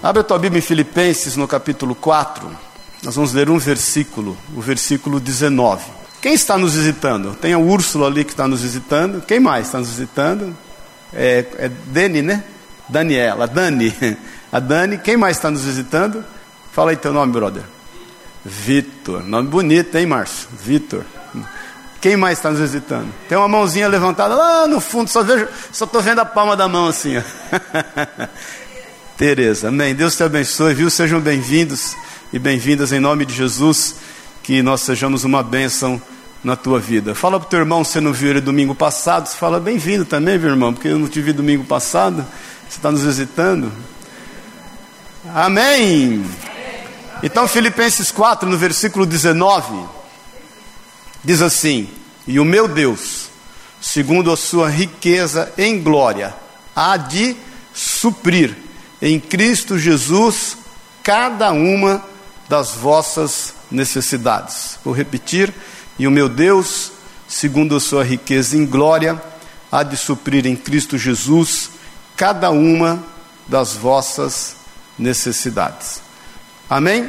[0.00, 2.48] Abre a tua Bíblia em Filipenses no capítulo 4.
[3.02, 5.84] Nós vamos ler um versículo, o versículo 19.
[6.22, 7.34] Quem está nos visitando?
[7.34, 9.20] Tem a Úrsula ali que está nos visitando.
[9.26, 10.56] Quem mais está nos visitando?
[11.12, 12.44] É, é Dani, né?
[12.88, 13.92] Daniela, Dani.
[14.52, 14.98] A Dani.
[14.98, 16.24] Quem mais está nos visitando?
[16.72, 17.64] Fala aí teu nome, brother.
[18.44, 19.24] Vitor.
[19.24, 20.48] Nome bonito, hein, Márcio?
[20.62, 21.04] Vitor.
[22.00, 23.12] Quem mais está nos visitando?
[23.28, 26.68] Tem uma mãozinha levantada lá no fundo, só vejo, só estou vendo a palma da
[26.68, 27.14] mão assim.
[29.18, 29.96] Tereza, amém.
[29.96, 30.88] Deus te abençoe, viu?
[30.88, 31.96] Sejam bem-vindos
[32.32, 33.96] e bem-vindas em nome de Jesus,
[34.44, 36.00] que nós sejamos uma bênção
[36.44, 37.16] na tua vida.
[37.16, 40.50] Fala para o teu irmão, você não viu ele domingo passado, fala bem-vindo também, meu
[40.50, 42.24] irmão, porque eu não te vi domingo passado,
[42.68, 43.72] você está nos visitando.
[45.34, 46.24] Amém.
[47.20, 49.84] Então, Filipenses 4, no versículo 19,
[51.24, 51.88] diz assim:
[52.24, 53.30] E o meu Deus,
[53.80, 56.32] segundo a sua riqueza em glória,
[56.72, 57.36] há de
[57.74, 58.67] suprir
[59.00, 60.56] em Cristo Jesus
[61.02, 62.04] cada uma
[62.48, 64.78] das vossas necessidades.
[64.84, 65.52] Vou repetir:
[65.98, 66.92] E o meu Deus,
[67.28, 69.20] segundo a sua riqueza em glória,
[69.70, 71.70] há de suprir em Cristo Jesus
[72.16, 73.02] cada uma
[73.46, 74.56] das vossas
[74.98, 76.02] necessidades.
[76.68, 77.08] Amém?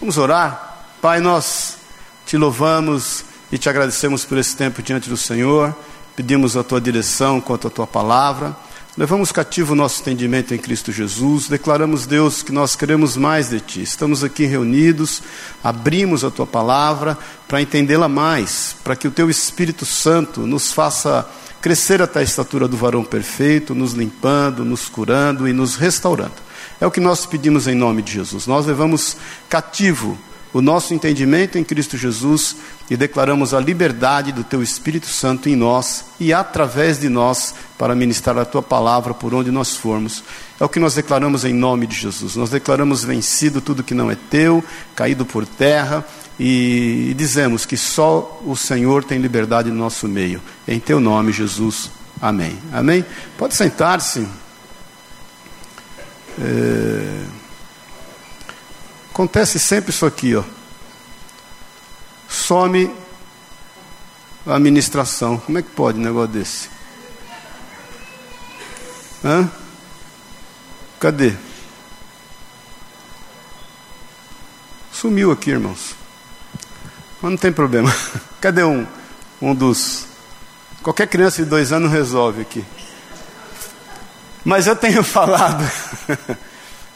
[0.00, 0.86] Vamos orar?
[1.00, 1.76] Pai, nós
[2.24, 5.74] te louvamos e te agradecemos por esse tempo diante do Senhor.
[6.16, 8.56] Pedimos a tua direção quanto à tua palavra.
[8.94, 13.58] Levamos cativo o nosso entendimento em Cristo Jesus, declaramos, Deus, que nós queremos mais de
[13.58, 13.80] Ti.
[13.80, 15.22] Estamos aqui reunidos,
[15.64, 17.16] abrimos a Tua palavra
[17.48, 21.26] para entendê-la mais, para que o Teu Espírito Santo nos faça
[21.62, 26.34] crescer até a estatura do varão perfeito, nos limpando, nos curando e nos restaurando.
[26.78, 28.46] É o que nós pedimos em nome de Jesus.
[28.46, 29.16] Nós levamos
[29.48, 30.18] cativo
[30.52, 32.56] o nosso entendimento em Cristo Jesus
[32.90, 37.94] e declaramos a liberdade do Teu Espírito Santo em nós e através de nós para
[37.94, 40.22] ministrar a Tua palavra por onde nós formos.
[40.60, 42.36] É o que nós declaramos em nome de Jesus.
[42.36, 44.62] Nós declaramos vencido tudo que não é Teu,
[44.94, 46.04] caído por terra
[46.38, 50.40] e, dizemos que só o Senhor tem liberdade no nosso meio.
[50.66, 51.90] Em Teu nome, Jesus.
[52.20, 52.58] Amém.
[52.72, 53.04] Amém?
[53.36, 54.26] Pode sentar-se.
[56.40, 57.24] É...
[59.10, 60.42] Acontece sempre isso aqui, ó.
[62.28, 62.90] Some
[64.46, 65.38] a administração.
[65.38, 66.70] Como é que pode um negócio desse?
[69.24, 69.48] Hã?
[70.98, 71.32] Cadê?
[74.92, 75.94] Sumiu aqui, irmãos.
[77.20, 77.92] Mas não tem problema.
[78.40, 78.86] Cadê um,
[79.40, 80.06] um dos.
[80.82, 82.64] Qualquer criança de dois anos resolve aqui.
[84.44, 85.64] Mas eu tenho falado.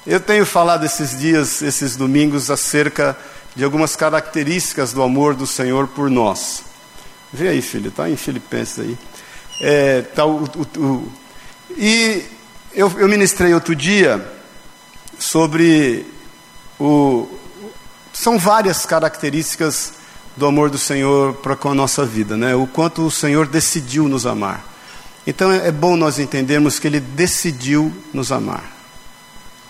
[0.06, 3.16] Eu tenho falado esses dias, esses domingos, acerca
[3.54, 6.62] de algumas características do amor do Senhor por nós.
[7.32, 8.98] Vê aí, filho, está em Filipenses aí.
[9.60, 11.12] É, tá o, o, o,
[11.76, 12.24] e
[12.72, 14.24] eu, eu ministrei outro dia
[15.18, 16.06] sobre
[16.78, 17.28] o.
[18.12, 19.92] São várias características
[20.36, 22.54] do amor do Senhor para com a nossa vida, né?
[22.54, 24.64] O quanto o Senhor decidiu nos amar.
[25.26, 28.76] Então é, é bom nós entendermos que Ele decidiu nos amar.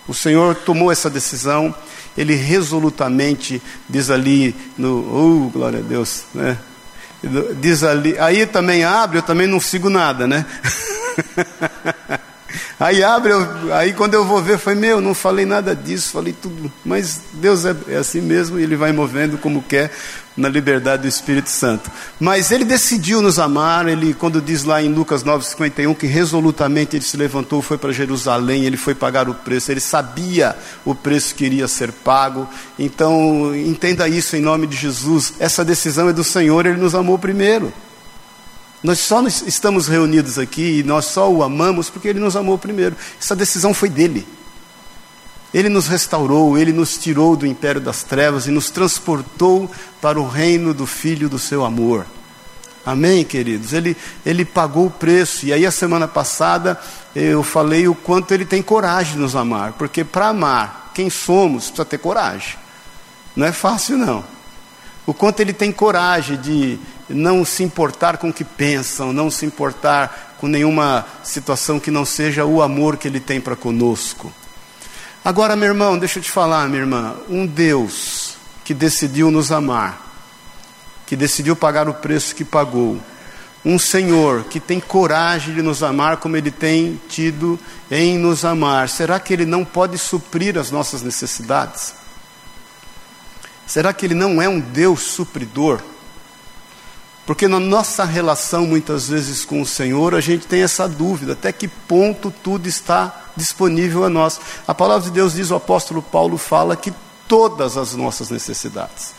[0.06, 1.75] O Senhor tomou essa decisão,
[2.17, 6.56] ele resolutamente diz ali no, oh, glória a Deus, né?
[7.60, 10.44] Diz ali, aí também abre, eu também não sigo nada, né?
[12.78, 16.32] aí abre, eu, aí quando eu vou ver, foi meu, não falei nada disso, falei
[16.32, 19.90] tudo, mas Deus é, é assim mesmo Ele vai movendo como quer,
[20.36, 21.90] na liberdade do Espírito Santo.
[22.20, 27.04] Mas ele decidiu nos amar, ele, quando diz lá em Lucas 9,51 que resolutamente ele
[27.04, 31.46] se levantou, foi para Jerusalém, ele foi pagar o preço, ele sabia o preço que
[31.46, 32.46] iria ser pago.
[32.78, 35.34] Então, entenda isso em nome de Jesus.
[35.38, 37.72] Essa decisão é do Senhor, ele nos amou primeiro.
[38.82, 42.97] Nós só estamos reunidos aqui e nós só o amamos porque ele nos amou primeiro.
[43.20, 44.26] Essa decisão foi dele.
[45.54, 49.70] Ele nos restaurou, ele nos tirou do império das trevas e nos transportou
[50.00, 52.04] para o reino do Filho do seu amor.
[52.84, 53.72] Amém, queridos?
[53.72, 55.46] Ele, ele pagou o preço.
[55.46, 56.78] E aí, a semana passada,
[57.17, 59.73] eu falei o quanto ele tem coragem de nos amar.
[59.73, 62.55] Porque para amar quem somos, precisa ter coragem.
[63.34, 64.36] Não é fácil, não.
[65.06, 69.47] O quanto ele tem coragem de não se importar com o que pensam, não se
[69.47, 74.32] importar com nenhuma situação que não seja o amor que ele tem para conosco.
[75.25, 80.00] Agora, meu irmão, deixa eu te falar, minha irmã, um Deus que decidiu nos amar,
[81.06, 83.00] que decidiu pagar o preço que pagou,
[83.64, 87.59] um Senhor que tem coragem de nos amar como Ele tem tido
[87.91, 91.94] em nos amar, será que Ele não pode suprir as nossas necessidades?
[93.66, 95.80] Será que Ele não é um Deus supridor?
[97.26, 101.52] Porque na nossa relação, muitas vezes, com o Senhor, a gente tem essa dúvida: até
[101.52, 104.40] que ponto tudo está disponível a nós.
[104.66, 106.92] A palavra de Deus diz, o apóstolo Paulo fala que
[107.26, 109.12] todas as nossas necessidades,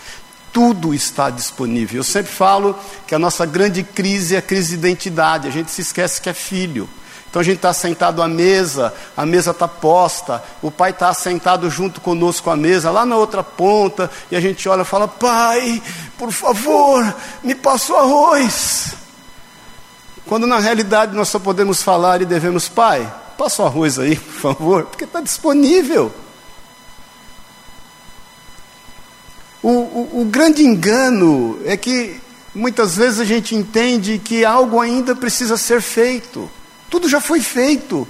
[0.53, 1.99] tudo está disponível.
[1.99, 2.73] Eu sempre falo
[3.05, 6.29] que a nossa grande crise é a crise de identidade, a gente se esquece que
[6.29, 6.89] é filho.
[7.29, 11.69] Então a gente está sentado à mesa, a mesa está posta, o pai está sentado
[11.69, 15.81] junto conosco à mesa, lá na outra ponta, e a gente olha e fala: Pai,
[16.17, 18.93] por favor, me passa o arroz.
[20.25, 24.53] Quando na realidade nós só podemos falar e devemos, Pai, passa o arroz aí, por
[24.53, 26.11] favor, porque está disponível.
[29.61, 32.21] O, o, o grande engano é que
[32.55, 36.49] muitas vezes a gente entende que algo ainda precisa ser feito.
[36.89, 38.07] Tudo já foi feito,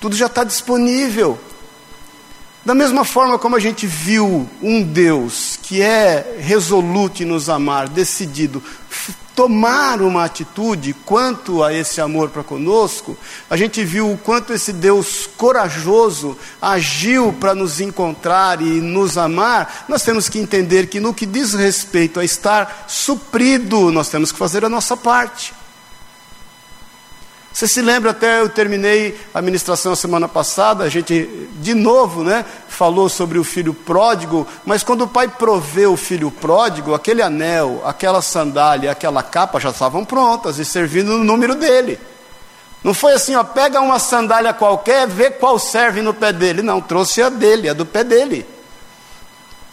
[0.00, 1.38] tudo já está disponível.
[2.64, 7.88] Da mesma forma como a gente viu um Deus que é resoluto em nos amar,
[7.88, 8.62] decidido
[9.34, 13.16] tomar uma atitude quanto a esse amor para conosco,
[13.48, 19.86] a gente viu o quanto esse Deus corajoso agiu para nos encontrar e nos amar.
[19.88, 24.38] Nós temos que entender que no que diz respeito a estar suprido, nós temos que
[24.38, 25.54] fazer a nossa parte.
[27.52, 32.44] Você se lembra até eu terminei a ministração semana passada, a gente de novo, né,
[32.68, 37.82] falou sobre o filho pródigo, mas quando o pai provê o filho pródigo, aquele anel,
[37.84, 41.98] aquela sandália, aquela capa já estavam prontas e servindo no número dele.
[42.82, 46.62] Não foi assim, ó, pega uma sandália qualquer, vê qual serve no pé dele.
[46.62, 48.46] Não, trouxe a dele, a do pé dele.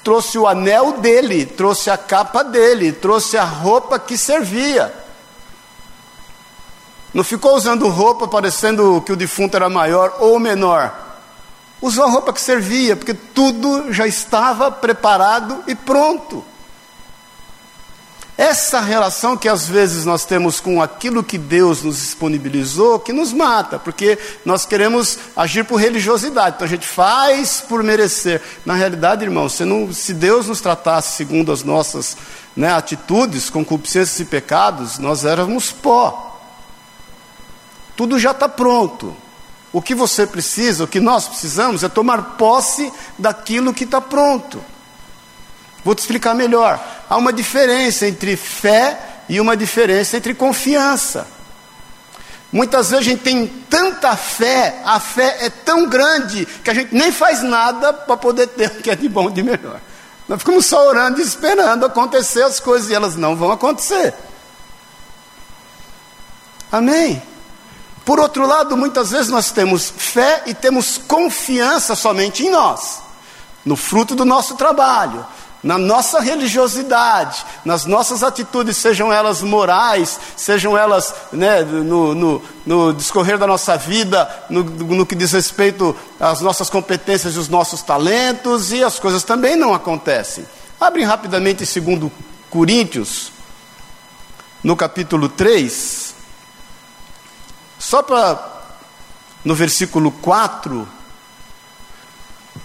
[0.04, 4.94] Trouxe o anel dele, trouxe a capa dele, trouxe a roupa que servia.
[7.14, 11.06] Não ficou usando roupa parecendo que o defunto era maior ou menor.
[11.82, 16.44] Usou a roupa que servia, porque tudo já estava preparado e pronto.
[18.38, 23.34] Essa relação que às vezes nós temos com aquilo que Deus nos disponibilizou, que nos
[23.34, 28.40] mata, porque nós queremos agir por religiosidade, então a gente faz por merecer.
[28.64, 32.16] Na realidade, irmão, se, não, se Deus nos tratasse segundo as nossas
[32.56, 36.37] né, atitudes, concupiscências e pecados, nós éramos pó.
[37.98, 39.14] Tudo já está pronto.
[39.74, 44.64] O que você precisa, o que nós precisamos é tomar posse daquilo que está pronto.
[45.84, 46.80] Vou te explicar melhor.
[47.10, 48.98] Há uma diferença entre fé
[49.28, 51.28] e uma diferença entre confiança.
[52.52, 56.96] Muitas vezes a gente tem tanta fé, a fé é tão grande que a gente
[56.96, 59.82] nem faz nada para poder ter o que é de bom e de melhor.
[60.28, 64.14] Nós ficamos só orando e esperando acontecer as coisas e elas não vão acontecer.
[66.72, 67.22] Amém?
[68.08, 73.02] Por outro lado, muitas vezes nós temos fé e temos confiança somente em nós,
[73.66, 75.26] no fruto do nosso trabalho,
[75.62, 82.94] na nossa religiosidade, nas nossas atitudes, sejam elas morais, sejam elas né, no, no, no,
[82.94, 87.82] discorrer da nossa vida, no, no que diz respeito às nossas competências e os nossos
[87.82, 90.46] talentos, e as coisas também não acontecem.
[90.80, 92.10] Abrem rapidamente segundo
[92.50, 93.34] Coríntios,
[94.64, 96.07] no capítulo 3.
[97.80, 98.64] Só para,
[99.44, 100.88] no versículo 4,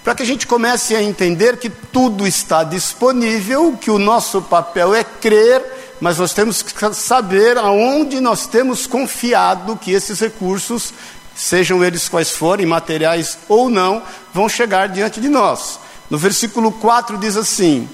[0.02, 4.94] para que a gente comece a entender que tudo está disponível, que o nosso papel
[4.94, 10.92] é crer, mas nós temos que saber aonde nós temos confiado que esses recursos,
[11.36, 14.02] sejam eles quais forem, materiais ou não,
[14.34, 15.78] vão chegar diante de nós.
[16.10, 17.88] No versículo 4 diz assim: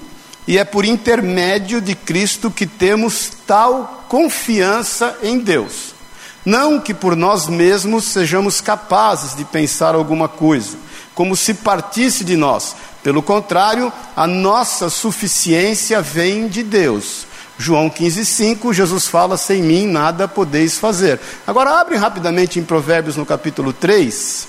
[0.47, 5.98] E é por intermédio de Cristo que temos tal confiança em Deus.
[6.45, 10.77] Não que por nós mesmos sejamos capazes de pensar alguma coisa,
[11.13, 12.75] como se partisse de nós.
[13.03, 17.27] Pelo contrário, a nossa suficiência vem de Deus.
[17.57, 21.19] João 15,5, Jesus fala: Sem mim nada podeis fazer.
[21.45, 24.47] Agora, abre rapidamente em Provérbios no capítulo 3.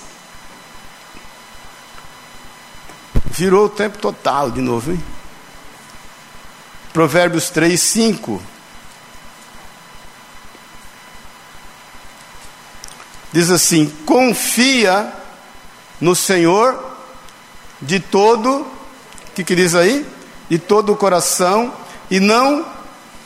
[3.31, 5.03] Virou o tempo total de novo, hein?
[6.93, 8.41] Provérbios 3, 5.
[13.31, 15.11] Diz assim: confia
[15.99, 16.91] no Senhor
[17.81, 18.65] de todo, o
[19.33, 20.05] que, que diz aí?
[20.49, 21.73] De todo o coração,
[22.09, 22.65] e não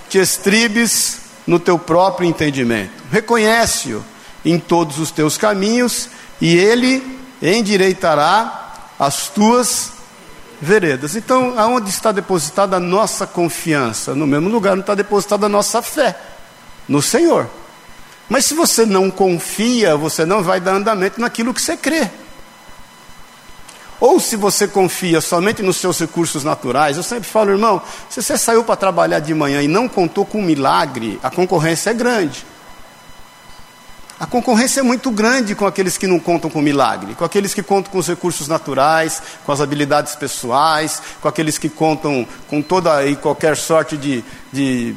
[0.10, 2.92] te estribes no teu próprio entendimento.
[3.12, 4.04] Reconhece-o
[4.44, 6.10] em todos os teus caminhos,
[6.40, 9.92] e ele endireitará as tuas
[10.62, 11.16] veredas.
[11.16, 14.14] Então, aonde está depositada a nossa confiança?
[14.16, 16.16] No mesmo lugar, não está depositada a nossa fé,
[16.88, 17.50] no Senhor.
[18.30, 22.10] Mas se você não confia, você não vai dar andamento naquilo que você crê.
[24.00, 28.38] Ou se você confia somente nos seus recursos naturais, eu sempre falo, irmão, se você
[28.38, 32.46] saiu para trabalhar de manhã e não contou com um milagre, a concorrência é grande.
[34.18, 37.62] A concorrência é muito grande com aqueles que não contam com milagre, com aqueles que
[37.62, 43.06] contam com os recursos naturais, com as habilidades pessoais, com aqueles que contam com toda
[43.06, 44.96] e qualquer sorte de, de,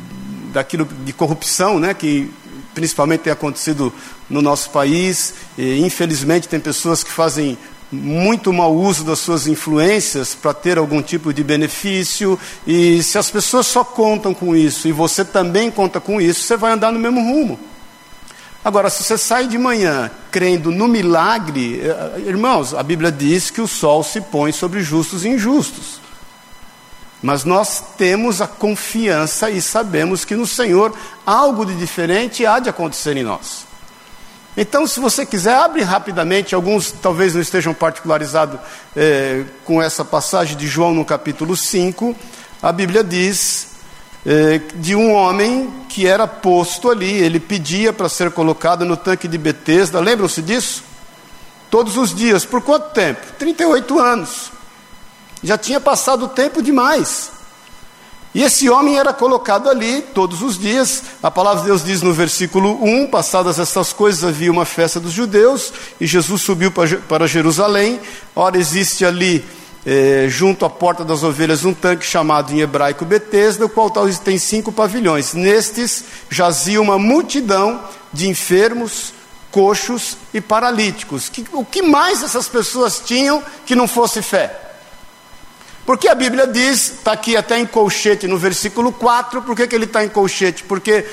[0.53, 2.33] daquilo, de corrupção, né, que
[2.79, 3.93] principalmente tem acontecido
[4.31, 5.35] no nosso país.
[5.59, 7.59] E, infelizmente, tem pessoas que fazem
[7.91, 13.31] muito mau uso das suas influências para ter algum tipo de benefício, e se as
[13.31, 16.99] pessoas só contam com isso e você também conta com isso, você vai andar no
[16.99, 17.59] mesmo rumo.
[18.63, 23.63] Agora, se você sai de manhã crendo no milagre, eh, irmãos, a Bíblia diz que
[23.63, 26.08] o sol se põe sobre justos e injustos.
[27.23, 30.95] Mas nós temos a confiança e sabemos que no Senhor
[31.27, 33.67] algo de diferente há de acontecer em nós.
[34.57, 38.59] Então, se você quiser, abre rapidamente, alguns talvez não estejam particularizados
[38.97, 42.15] eh, com essa passagem de João no capítulo 5.
[42.61, 43.69] A Bíblia diz
[44.27, 49.29] eh, de um homem que era posto ali, ele pedia para ser colocado no tanque
[49.29, 50.83] de Betesda, lembram-se disso?
[51.71, 53.21] Todos os dias, por quanto tempo?
[53.39, 54.58] 38 anos.
[55.43, 57.31] Já tinha passado tempo demais.
[58.35, 61.03] E esse homem era colocado ali todos os dias.
[61.23, 65.13] A palavra de Deus diz no versículo 1: Passadas estas coisas, havia uma festa dos
[65.13, 67.99] judeus, e Jesus subiu para Jerusalém.
[68.37, 69.45] Ora, existe ali,
[69.87, 74.39] eh, junto à porta das ovelhas, um tanque chamado em hebraico Betesda, o qual tem
[74.39, 75.33] cinco pavilhões.
[75.33, 79.15] Nestes jazia uma multidão de enfermos,
[79.51, 81.31] coxos e paralíticos.
[81.53, 84.68] o que mais essas pessoas tinham que não fosse fé?
[85.89, 89.75] Porque a Bíblia diz, está aqui até em colchete no versículo 4, por que, que
[89.75, 90.63] ele está em colchete?
[90.65, 91.07] Porque,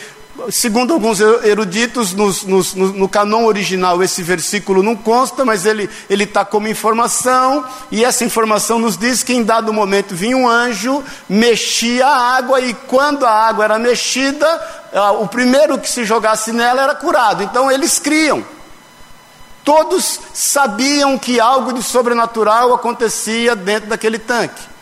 [0.50, 5.90] segundo alguns eruditos, nos, nos, no, no canon original esse versículo não consta, mas ele
[6.10, 11.02] está como informação, e essa informação nos diz que em dado momento vinha um anjo,
[11.30, 14.46] mexia a água, e quando a água era mexida,
[15.22, 17.44] o primeiro que se jogasse nela era curado.
[17.44, 18.44] Então eles criam.
[19.66, 24.75] Todos sabiam que algo de sobrenatural acontecia dentro daquele tanque.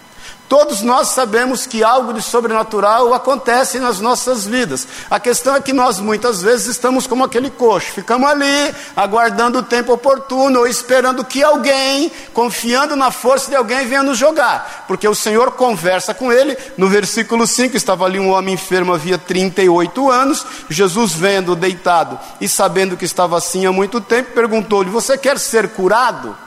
[0.54, 4.88] Todos nós sabemos que algo de sobrenatural acontece nas nossas vidas.
[5.10, 9.64] A questão é que nós muitas vezes estamos como aquele coxo, ficamos ali aguardando o
[9.64, 14.86] tempo oportuno ou esperando que alguém, confiando na força de alguém, venha nos jogar.
[14.88, 16.56] Porque o Senhor conversa com ele.
[16.78, 20.46] No versículo 5 estava ali um homem enfermo havia 38 anos.
[20.70, 25.70] Jesus vendo deitado e sabendo que estava assim há muito tempo, perguntou-lhe: "Você quer ser
[25.70, 26.38] curado?"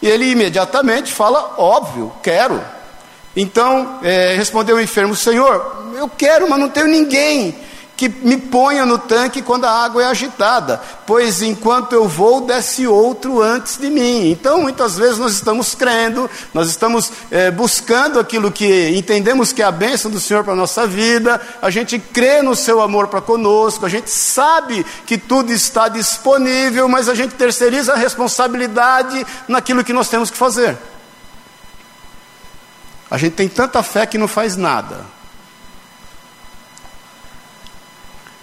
[0.00, 2.77] E ele imediatamente fala: "Óbvio, quero."
[3.40, 7.54] Então é, respondeu o enfermo: Senhor, eu quero, mas não tenho ninguém
[7.96, 12.86] que me ponha no tanque quando a água é agitada, pois enquanto eu vou, desce
[12.86, 14.30] outro antes de mim.
[14.30, 19.64] Então, muitas vezes nós estamos crendo, nós estamos é, buscando aquilo que entendemos que é
[19.64, 23.20] a bênção do Senhor para a nossa vida, a gente crê no seu amor para
[23.20, 29.82] conosco, a gente sabe que tudo está disponível, mas a gente terceiriza a responsabilidade naquilo
[29.82, 30.76] que nós temos que fazer.
[33.10, 35.06] A gente tem tanta fé que não faz nada.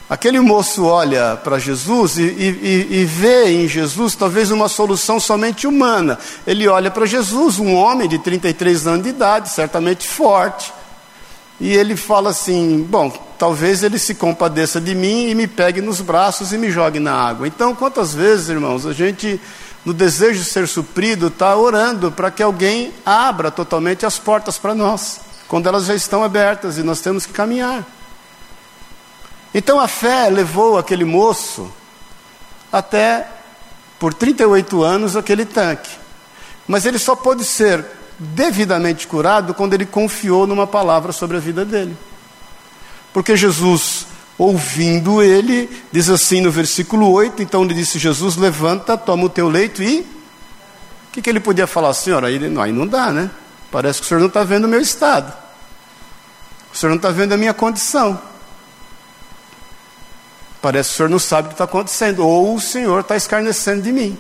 [0.07, 5.65] Aquele moço olha para Jesus e, e, e, vê em Jesus talvez uma solução somente
[5.65, 6.19] humana.
[6.45, 10.72] Ele olha para Jesus, um homem de 33 anos de idade, certamente forte,
[11.60, 16.01] e ele fala assim: Bom, talvez ele se compadeça de mim e me pegue nos
[16.01, 17.48] braços e me jogue na água.
[17.48, 19.41] Então, quantas vezes, irmãos, a gente
[19.86, 24.74] no desejo de ser suprido, está orando para que alguém abra totalmente as portas para
[24.74, 27.86] nós, quando elas já estão abertas e nós temos que caminhar.
[29.54, 31.72] Então a fé levou aquele moço
[32.72, 33.27] até,
[34.00, 35.92] por 38 anos, aquele tanque.
[36.68, 37.86] Mas ele só pôde ser
[38.18, 41.96] devidamente curado quando ele confiou numa palavra sobre a vida dele.
[43.13, 49.25] Porque Jesus ouvindo ele, diz assim no versículo 8: então lhe disse Jesus: Levanta, toma
[49.25, 50.00] o teu leito e.
[50.00, 52.27] O que, que ele podia falar, senhora?
[52.27, 53.32] Aí, não, aí não dá, né?
[53.72, 55.34] Parece que o senhor não está vendo o meu estado,
[56.74, 58.20] o senhor não está vendo a minha condição.
[60.62, 63.82] Parece que o senhor não sabe o que está acontecendo, ou o senhor está escarnecendo
[63.84, 64.18] de mim.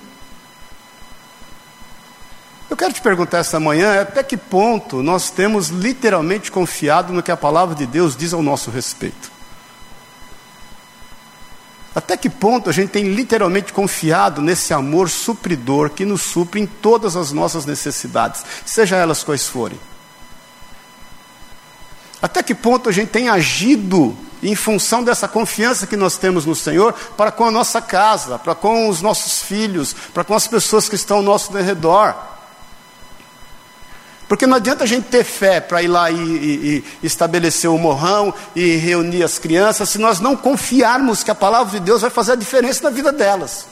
[2.69, 7.31] Eu quero te perguntar esta manhã até que ponto nós temos literalmente confiado no que
[7.31, 9.34] a palavra de Deus diz ao nosso respeito.
[11.95, 16.65] Até que ponto a gente tem literalmente confiado nesse amor supridor que nos supre em
[16.65, 19.79] todas as nossas necessidades, seja elas quais forem?
[22.21, 26.55] Até que ponto a gente tem agido em função dessa confiança que nós temos no
[26.55, 30.89] Senhor para com a nossa casa, para com os nossos filhos, para com as pessoas
[30.89, 32.34] que estão ao nosso redor?
[34.27, 37.77] Porque não adianta a gente ter fé para ir lá e, e, e, estabelecer o
[37.77, 42.09] morrão e reunir as crianças, se nós não confiarmos que a palavra de Deus vai
[42.09, 43.67] fazer a diferença na vida delas.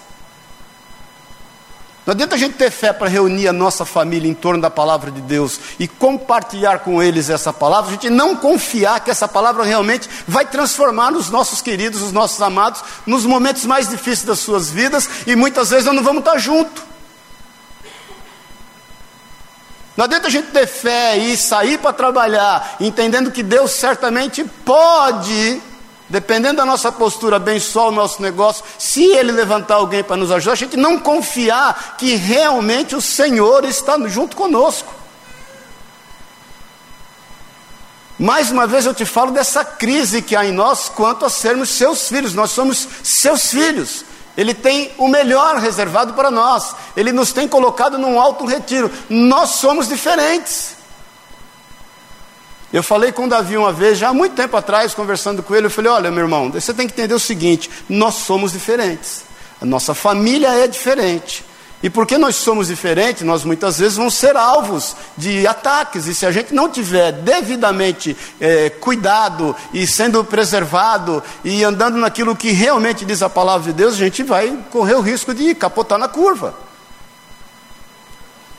[2.05, 5.09] Não adianta a gente ter fé para reunir a nossa família em torno da palavra
[5.09, 9.63] de Deus e compartilhar com eles essa palavra, a gente não confiar que essa palavra
[9.63, 14.69] realmente vai transformar os nossos queridos, os nossos amados, nos momentos mais difíceis das suas
[14.69, 16.92] vidas e muitas vezes nós não vamos estar juntos.
[19.95, 25.61] Não adianta a gente ter fé e sair para trabalhar, entendendo que Deus certamente pode
[26.13, 30.51] dependendo da nossa postura, abençoar o nosso negócio, se Ele levantar alguém para nos ajudar,
[30.51, 34.93] a gente não confiar que realmente o Senhor está junto conosco.
[38.19, 41.69] Mais uma vez eu te falo dessa crise que há em nós quanto a sermos
[41.69, 44.05] seus filhos, nós somos seus filhos.
[44.35, 49.51] Ele tem o melhor reservado para nós, ele nos tem colocado num alto retiro, nós
[49.51, 50.75] somos diferentes.
[52.71, 55.71] Eu falei com Davi uma vez, já há muito tempo atrás, conversando com ele, eu
[55.71, 59.23] falei: olha, meu irmão, você tem que entender o seguinte: nós somos diferentes,
[59.61, 61.45] a nossa família é diferente.
[61.83, 66.25] E porque nós somos diferentes, nós muitas vezes vamos ser alvos de ataques, e se
[66.25, 73.03] a gente não tiver devidamente é, cuidado e sendo preservado e andando naquilo que realmente
[73.03, 76.55] diz a palavra de Deus, a gente vai correr o risco de capotar na curva.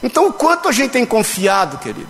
[0.02, 2.06] Então, o quanto a gente tem confiado, querido?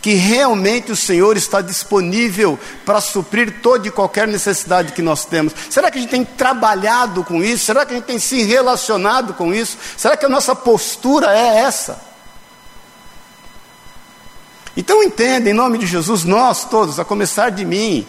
[0.00, 5.52] Que realmente o Senhor está disponível para suprir toda e qualquer necessidade que nós temos.
[5.68, 7.64] Será que a gente tem trabalhado com isso?
[7.64, 9.76] Será que a gente tem se relacionado com isso?
[9.96, 12.00] Será que a nossa postura é essa?
[14.76, 18.06] Então entenda, em nome de Jesus, nós todos, a começar de mim,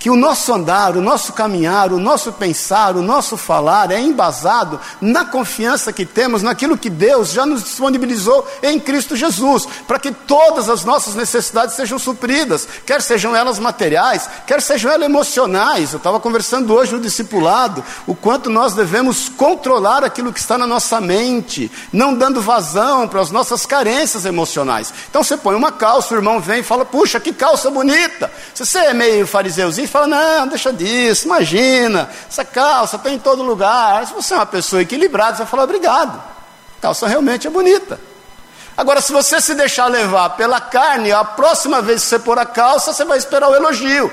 [0.00, 4.80] que o nosso andar, o nosso caminhar, o nosso pensar, o nosso falar é embasado
[4.98, 10.10] na confiança que temos naquilo que Deus já nos disponibilizou em Cristo Jesus, para que
[10.10, 15.92] todas as nossas necessidades sejam supridas, quer sejam elas materiais, quer sejam elas emocionais.
[15.92, 20.66] Eu estava conversando hoje no discipulado o quanto nós devemos controlar aquilo que está na
[20.66, 24.94] nossa mente, não dando vazão para as nossas carências emocionais.
[25.10, 28.32] Então você põe uma calça, o irmão vem e fala: Puxa, que calça bonita.
[28.54, 34.06] Você é meio fariseuzinho, fala: não, deixa disso, imagina, essa calça tem em todo lugar.
[34.06, 38.00] Se você é uma pessoa equilibrada, você vai falar: obrigado, a calça realmente é bonita.
[38.76, 42.46] Agora, se você se deixar levar pela carne, a próxima vez que você pôr a
[42.46, 44.10] calça, você vai esperar o elogio.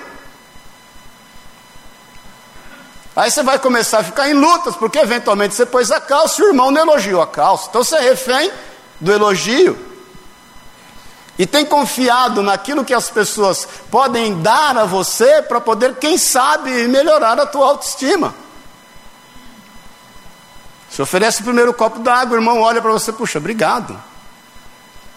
[3.16, 6.46] Aí você vai começar a ficar em lutas, porque eventualmente você pôs a calça e
[6.46, 7.68] o irmão não elogiou a calça.
[7.70, 8.52] Então você é refém
[9.00, 9.97] do elogio
[11.38, 16.88] e tem confiado naquilo que as pessoas podem dar a você para poder, quem sabe,
[16.88, 18.34] melhorar a tua autoestima.
[20.90, 24.00] Você oferece o primeiro copo d'água, o irmão olha para você, puxa, obrigado.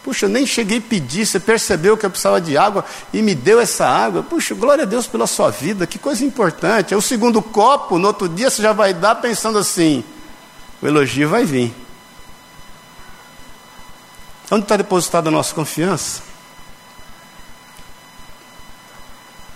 [0.03, 3.61] Puxa, nem cheguei a pedir, você percebeu que eu precisava de água e me deu
[3.61, 4.23] essa água.
[4.23, 6.93] Puxa, glória a Deus pela sua vida, que coisa importante.
[6.93, 10.03] É o segundo copo, no outro dia você já vai dar pensando assim:
[10.83, 11.75] o elogio vai vir.
[14.51, 16.23] Onde está depositada a nossa confiança?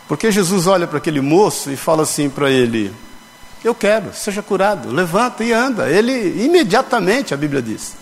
[0.07, 2.95] Porque Jesus olha para aquele moço e fala assim para ele:
[3.65, 5.89] Eu quero, seja curado, levanta e anda.
[5.89, 7.97] Ele imediatamente, a Bíblia diz,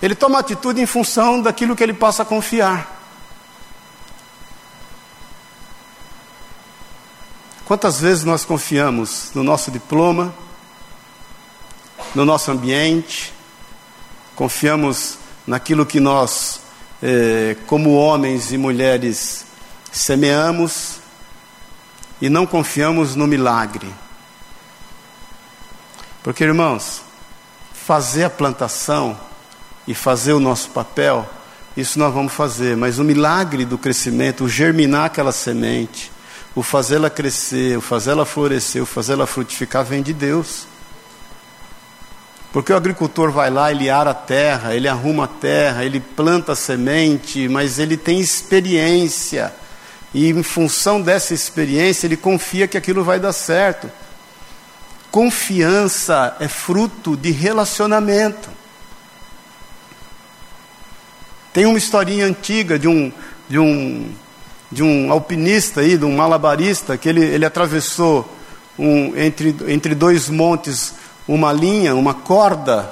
[0.00, 3.00] ele toma atitude em função daquilo que ele passa a confiar.
[7.64, 10.34] Quantas vezes nós confiamos no nosso diploma,
[12.14, 13.32] no nosso ambiente,
[14.34, 16.60] confiamos naquilo que nós,
[17.02, 19.44] eh, como homens e mulheres,
[19.90, 21.00] semeamos
[22.20, 23.92] e não confiamos no milagre.
[26.22, 27.02] Porque, irmãos,
[27.72, 29.18] fazer a plantação
[29.86, 31.28] e fazer o nosso papel,
[31.76, 36.12] isso nós vamos fazer, mas o milagre do crescimento, o germinar aquela semente,
[36.54, 40.66] o fazê-la crescer, o fazê-la florescer, o fazê-la frutificar, vem de Deus.
[42.52, 46.52] Porque o agricultor vai lá, ele ara a terra, ele arruma a terra, ele planta
[46.52, 49.52] a semente, mas ele tem experiência.
[50.12, 53.90] E em função dessa experiência, ele confia que aquilo vai dar certo.
[55.10, 58.50] Confiança é fruto de relacionamento.
[61.54, 63.10] Tem uma historinha antiga de um,
[63.48, 64.12] de um,
[64.70, 68.30] de um alpinista aí, de um malabarista, que ele, ele atravessou
[68.78, 70.94] um, entre, entre dois montes
[71.26, 72.88] uma linha, uma corda,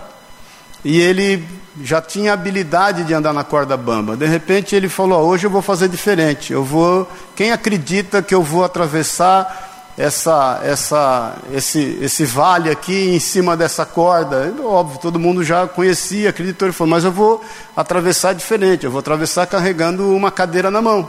[0.85, 1.47] e ele
[1.83, 4.17] já tinha habilidade de andar na corda bamba.
[4.17, 6.53] De repente ele falou: oh, hoje eu vou fazer diferente.
[6.53, 7.09] Eu vou.
[7.37, 9.69] Quem acredita que eu vou atravessar
[10.01, 14.53] essa, essa, esse, esse vale aqui em cima dessa corda.
[14.65, 16.67] Óbvio, todo mundo já conhecia, acreditou.
[16.67, 17.45] Ele falou, mas eu vou
[17.77, 21.09] atravessar diferente, eu vou atravessar carregando uma cadeira na mão.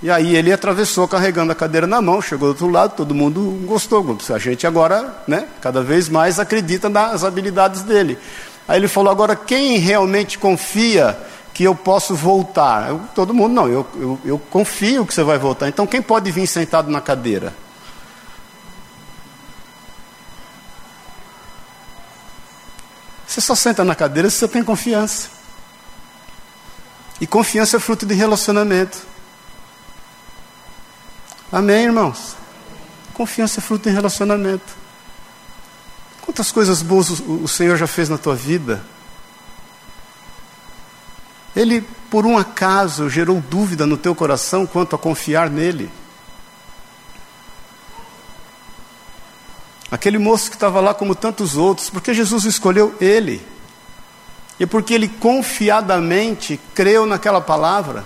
[0.00, 3.60] E aí ele atravessou carregando a cadeira na mão, chegou do outro lado, todo mundo
[3.66, 4.16] gostou.
[4.32, 8.16] A gente agora, né, cada vez mais acredita nas habilidades dele.
[8.68, 11.18] Aí ele falou: agora quem realmente confia
[11.52, 12.90] que eu posso voltar?
[12.90, 15.68] Eu, todo mundo, não, eu, eu, eu confio que você vai voltar.
[15.68, 17.52] Então quem pode vir sentado na cadeira?
[23.26, 25.28] Você só senta na cadeira se você tem confiança.
[27.20, 28.98] E confiança é fruto de relacionamento.
[31.50, 32.36] Amém, irmãos?
[33.14, 34.76] Confiança é fruto de relacionamento.
[36.20, 38.84] Quantas coisas boas o Senhor já fez na tua vida?
[41.56, 41.80] Ele,
[42.10, 45.90] por um acaso, gerou dúvida no teu coração quanto a confiar nele.
[49.90, 53.44] Aquele moço que estava lá como tantos outros, porque Jesus escolheu ele.
[54.60, 58.04] E porque ele confiadamente creu naquela palavra.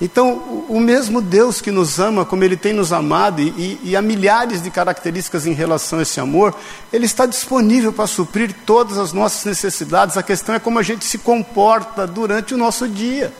[0.00, 4.00] Então, o mesmo Deus que nos ama, como Ele tem nos amado, e, e, há
[4.00, 6.54] milhares de características em relação a esse amor,
[6.90, 10.16] Ele está disponível para suprir todas as nossas necessidades.
[10.16, 13.30] A questão é como a gente se comporta durante o nosso dia.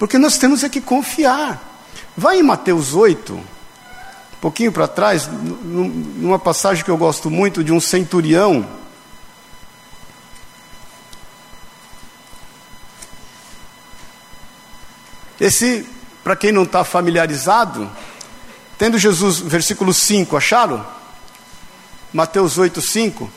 [0.00, 1.62] Porque nós temos é que confiar.
[2.16, 3.42] Vai em Mateus 8, um
[4.40, 5.30] pouquinho para trás,
[5.62, 8.66] numa passagem que eu gosto muito de um centurião
[15.42, 15.84] Esse,
[16.22, 17.90] para quem não está familiarizado,
[18.78, 20.86] tendo Jesus, versículo 5, acharam?
[22.12, 23.28] Mateus 8, 5.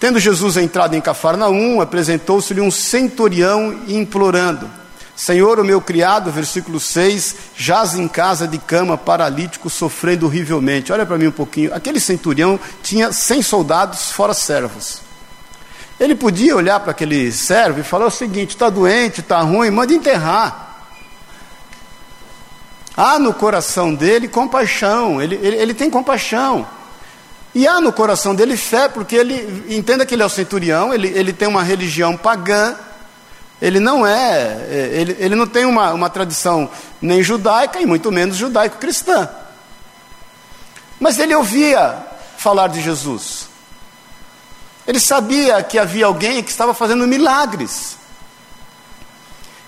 [0.00, 4.70] Tendo Jesus entrado em Cafarnaum, apresentou-se-lhe um centurião implorando:
[5.14, 10.90] Senhor, o meu criado, versículo 6, jaz em casa de cama, paralítico, sofrendo horrivelmente.
[10.90, 11.74] Olha para mim um pouquinho.
[11.74, 15.02] Aquele centurião tinha 100 soldados, fora servos.
[16.00, 19.92] Ele podia olhar para aquele servo e falar o seguinte: está doente, está ruim, manda
[19.92, 20.69] enterrar.
[23.02, 26.68] Há no coração dele compaixão, ele, ele, ele, tem compaixão.
[27.54, 31.08] E há no coração dele fé, porque ele entenda que ele é o centurião, ele,
[31.08, 32.76] ele tem uma religião pagã,
[33.58, 36.68] ele não é, é, ele, ele não tem uma, uma tradição
[37.00, 39.30] nem judaica e muito menos judaico-cristã.
[41.00, 41.96] Mas ele ouvia
[42.36, 43.48] falar de Jesus.
[44.86, 47.96] Ele sabia que havia alguém que estava fazendo milagres.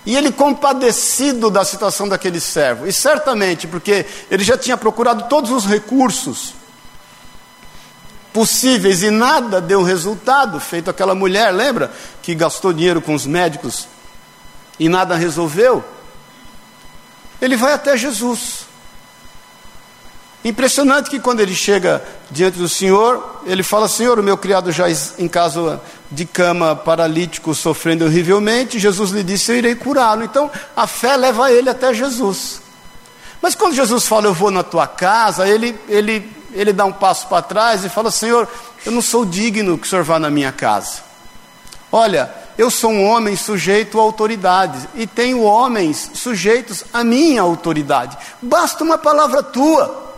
[0.05, 5.49] E ele compadecido da situação daquele servo, e certamente porque ele já tinha procurado todos
[5.49, 6.53] os recursos
[8.33, 11.93] possíveis e nada deu resultado, feito aquela mulher, lembra?
[12.21, 13.87] Que gastou dinheiro com os médicos
[14.79, 15.85] e nada resolveu.
[17.39, 18.65] Ele vai até Jesus.
[20.43, 24.87] Impressionante que quando ele chega diante do Senhor, ele fala: Senhor, o meu criado já
[25.17, 28.77] em casa de cama, paralítico, sofrendo horrivelmente.
[28.77, 30.23] Jesus lhe disse: Eu irei curá-lo.
[30.23, 32.61] Então a fé leva ele até Jesus.
[33.41, 37.27] Mas quando Jesus fala: Eu vou na tua casa, ele, ele, ele dá um passo
[37.27, 38.45] para trás e fala: Senhor,
[38.85, 41.03] eu não sou digno que o Senhor vá na minha casa.
[41.89, 48.17] Olha, eu sou um homem sujeito a autoridades e tenho homens sujeitos à minha autoridade.
[48.41, 50.12] Basta uma palavra tua.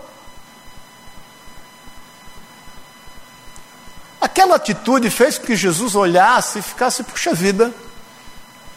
[4.26, 7.72] Aquela atitude fez com que Jesus olhasse e ficasse, puxa vida,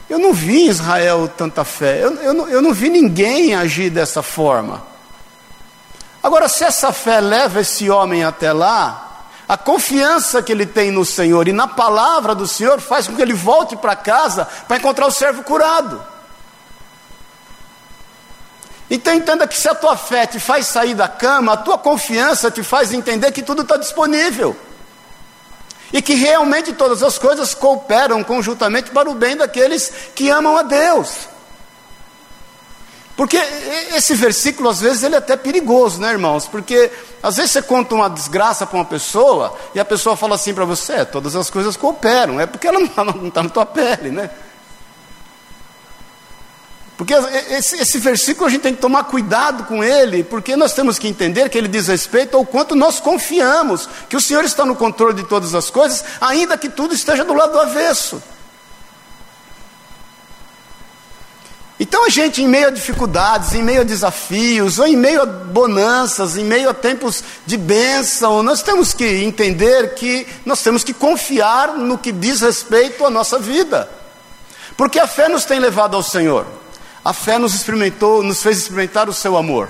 [0.06, 3.88] eu não vi em Israel tanta fé, eu, eu, não, eu não vi ninguém agir
[3.88, 4.82] dessa forma.
[6.22, 11.02] Agora, se essa fé leva esse homem até lá, a confiança que ele tem no
[11.02, 15.06] Senhor e na palavra do Senhor faz com que ele volte para casa para encontrar
[15.06, 16.04] o servo curado.
[18.90, 22.50] Então entenda que se a tua fé te faz sair da cama, a tua confiança
[22.50, 24.67] te faz entender que tudo está disponível.
[25.92, 30.62] E que realmente todas as coisas cooperam conjuntamente para o bem daqueles que amam a
[30.62, 31.28] Deus.
[33.18, 33.36] Porque
[33.96, 36.46] esse versículo, às vezes, ele é até perigoso, né, irmãos?
[36.46, 36.88] Porque
[37.20, 40.64] às vezes você conta uma desgraça para uma pessoa e a pessoa fala assim para
[40.64, 44.10] você: é, todas as coisas cooperam, é porque ela não está tá na tua pele,
[44.10, 44.30] né?
[46.98, 50.98] Porque esse, esse, versículo a gente tem que tomar cuidado com ele, porque nós temos
[50.98, 54.74] que entender que ele diz respeito ao quanto nós confiamos que o Senhor está no
[54.74, 58.20] controle de todas as coisas, ainda que tudo esteja do lado do avesso.
[61.78, 65.26] Então a gente, em meio a dificuldades, em meio a desafios, ou em meio a
[65.26, 70.92] bonanças, em meio a tempos de bênção, nós temos que entender que nós temos que
[70.92, 73.88] confiar no que diz respeito à nossa vida.
[74.76, 76.44] Porque a fé nos tem levado ao Senhor.
[77.04, 79.68] A fé nos experimentou, nos fez experimentar o seu amor.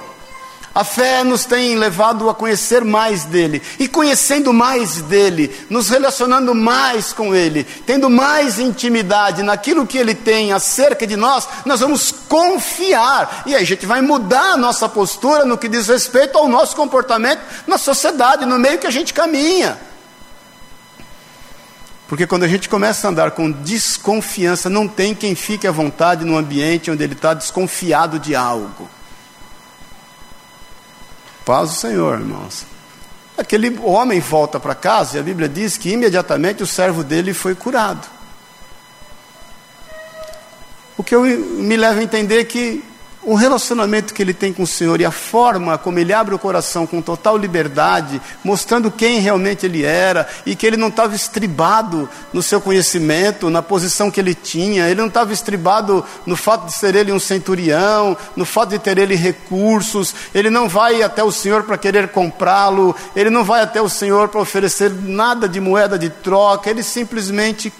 [0.75, 6.55] A fé nos tem levado a conhecer mais dele, e conhecendo mais dele, nos relacionando
[6.55, 12.12] mais com ele, tendo mais intimidade naquilo que ele tem acerca de nós, nós vamos
[12.12, 16.49] confiar, e aí a gente vai mudar a nossa postura no que diz respeito ao
[16.49, 19.77] nosso comportamento na sociedade, no meio que a gente caminha.
[22.09, 26.25] Porque quando a gente começa a andar com desconfiança, não tem quem fique à vontade
[26.25, 28.88] no ambiente onde ele está desconfiado de algo.
[31.44, 32.64] Paz do Senhor, irmãos.
[33.37, 37.55] Aquele homem volta para casa e a Bíblia diz que imediatamente o servo dele foi
[37.55, 38.09] curado.
[40.97, 42.83] O que eu me leva a entender que
[43.29, 46.38] o relacionamento que ele tem com o Senhor e a forma como ele abre o
[46.38, 52.09] coração com total liberdade, mostrando quem realmente ele era e que ele não estava estribado
[52.33, 56.73] no seu conhecimento, na posição que ele tinha, ele não estava estribado no fato de
[56.73, 61.31] ser ele um centurião, no fato de ter ele recursos, ele não vai até o
[61.31, 65.99] Senhor para querer comprá-lo, ele não vai até o Senhor para oferecer nada de moeda
[65.99, 67.71] de troca, ele simplesmente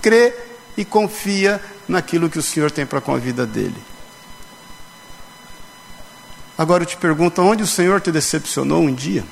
[0.00, 0.32] crê
[0.74, 3.95] e confia naquilo que o Senhor tem para com a vida dele.
[6.58, 9.24] Agora eu te pergunto: onde o Senhor te decepcionou um dia?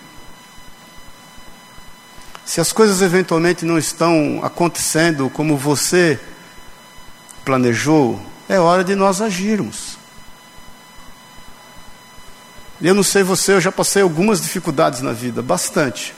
[2.44, 6.20] Se as coisas eventualmente não estão acontecendo como você
[7.44, 9.96] planejou, é hora de nós agirmos.
[12.82, 16.14] Eu não sei você, eu já passei algumas dificuldades na vida, bastante.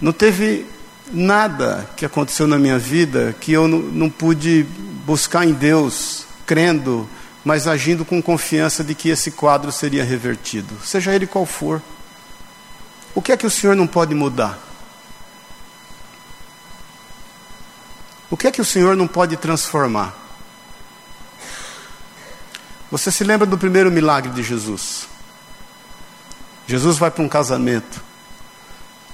[0.00, 0.64] Não teve
[1.12, 4.66] nada que aconteceu na minha vida que eu não, não pude
[5.04, 7.08] buscar em Deus, crendo
[7.46, 11.80] mas agindo com confiança de que esse quadro seria revertido, seja ele qual for.
[13.14, 14.58] O que é que o Senhor não pode mudar?
[18.28, 20.12] O que é que o Senhor não pode transformar?
[22.90, 25.06] Você se lembra do primeiro milagre de Jesus?
[26.66, 28.02] Jesus vai para um casamento,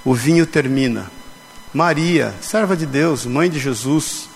[0.03, 1.11] o vinho termina.
[1.71, 4.27] Maria, serva de Deus, mãe de Jesus,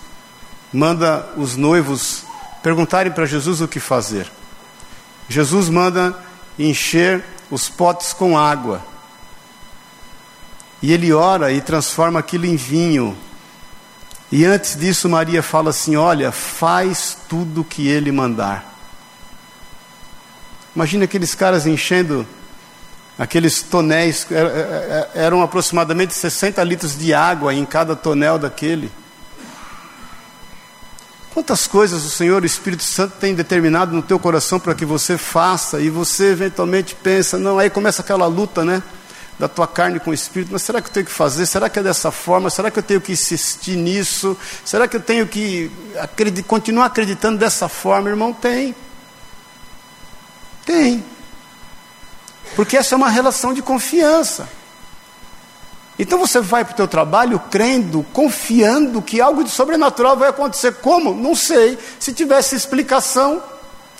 [0.72, 2.27] manda os noivos
[2.62, 4.30] perguntarem para Jesus o que fazer.
[5.28, 6.16] Jesus manda
[6.58, 8.82] encher os potes com água.
[10.80, 13.16] E ele ora e transforma aquilo em vinho.
[14.30, 18.64] E antes disso, Maria fala assim: Olha, faz tudo o que ele mandar.
[20.74, 22.26] Imagina aqueles caras enchendo
[23.18, 24.26] aqueles tonéis,
[25.14, 28.92] eram aproximadamente 60 litros de água em cada tonel daquele.
[31.38, 35.16] Quantas coisas o Senhor, o Espírito Santo, tem determinado no teu coração para que você
[35.16, 38.82] faça e você eventualmente pensa, não, aí começa aquela luta, né?
[39.38, 41.46] Da tua carne com o Espírito, mas será que eu tenho que fazer?
[41.46, 42.50] Será que é dessa forma?
[42.50, 44.36] Será que eu tenho que insistir nisso?
[44.64, 45.70] Será que eu tenho que
[46.00, 48.10] acredit continuar acreditando dessa forma?
[48.10, 48.74] Irmão, tem.
[50.66, 51.04] Tem.
[52.56, 54.48] Porque essa é uma relação de confiança.
[55.98, 60.74] Então você vai para o teu trabalho crendo, confiando que algo de sobrenatural vai acontecer.
[60.74, 61.12] Como?
[61.12, 61.76] Não sei.
[61.98, 63.42] Se tivesse explicação,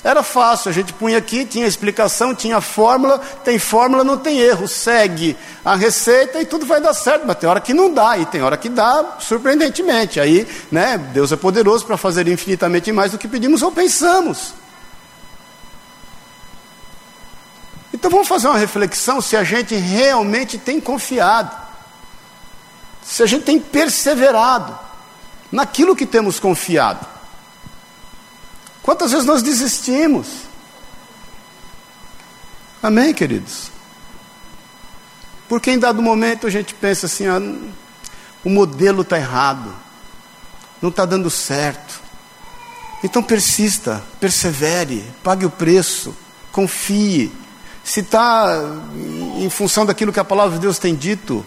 [0.05, 0.71] era fácil.
[0.71, 3.19] A gente punha aqui, tinha explicação, tinha fórmula.
[3.43, 4.69] Tem fórmula, não tem erro.
[4.69, 7.27] Segue a receita e tudo vai dar certo.
[7.27, 10.21] Mas tem hora que não dá, e tem hora que dá surpreendentemente.
[10.21, 14.55] Aí, né, Deus é poderoso para fazer infinitamente mais do que pedimos ou pensamos.
[17.93, 21.68] Então vamos fazer uma reflexão se a gente realmente tem confiado
[23.09, 24.79] se a gente tem perseverado
[25.51, 27.07] naquilo que temos confiado.
[28.83, 30.29] Quantas vezes nós desistimos?
[32.83, 33.71] Amém, queridos?
[35.49, 37.41] Porque em dado momento a gente pensa assim: ah,
[38.45, 39.75] o modelo está errado,
[40.83, 42.03] não está dando certo.
[43.03, 46.15] Então persista, persevere, pague o preço,
[46.53, 47.33] confie.
[47.83, 48.55] Se está
[49.39, 51.45] em função daquilo que a palavra de Deus tem dito,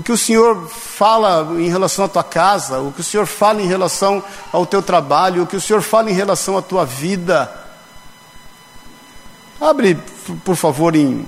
[0.00, 3.60] o que o Senhor fala em relação à tua casa, o que o Senhor fala
[3.60, 7.54] em relação ao teu trabalho, o que o Senhor fala em relação à tua vida.
[9.60, 9.98] Abre,
[10.42, 11.26] por favor, em,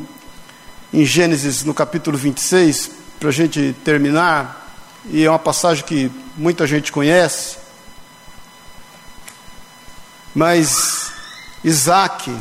[0.91, 4.67] em Gênesis, no capítulo 26, para a gente terminar,
[5.11, 7.59] e é uma passagem que muita gente conhece.
[10.35, 11.13] Mas
[11.63, 12.35] Isaac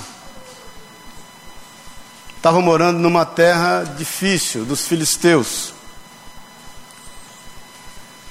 [2.37, 5.80] estava morando numa terra difícil, dos filisteus.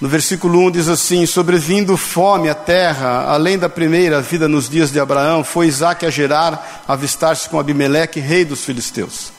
[0.01, 4.91] No versículo 1 diz assim: Sobrevindo fome à terra, além da primeira vida nos dias
[4.91, 9.31] de Abraão, foi Isaac a Gerar avistar-se com Abimeleque, rei dos filisteus.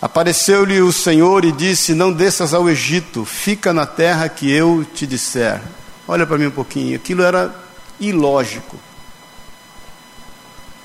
[0.00, 5.08] Apareceu-lhe o Senhor e disse: Não desças ao Egito, fica na terra que eu te
[5.08, 5.60] disser.
[6.06, 7.52] Olha para mim um pouquinho, aquilo era
[7.98, 8.76] ilógico.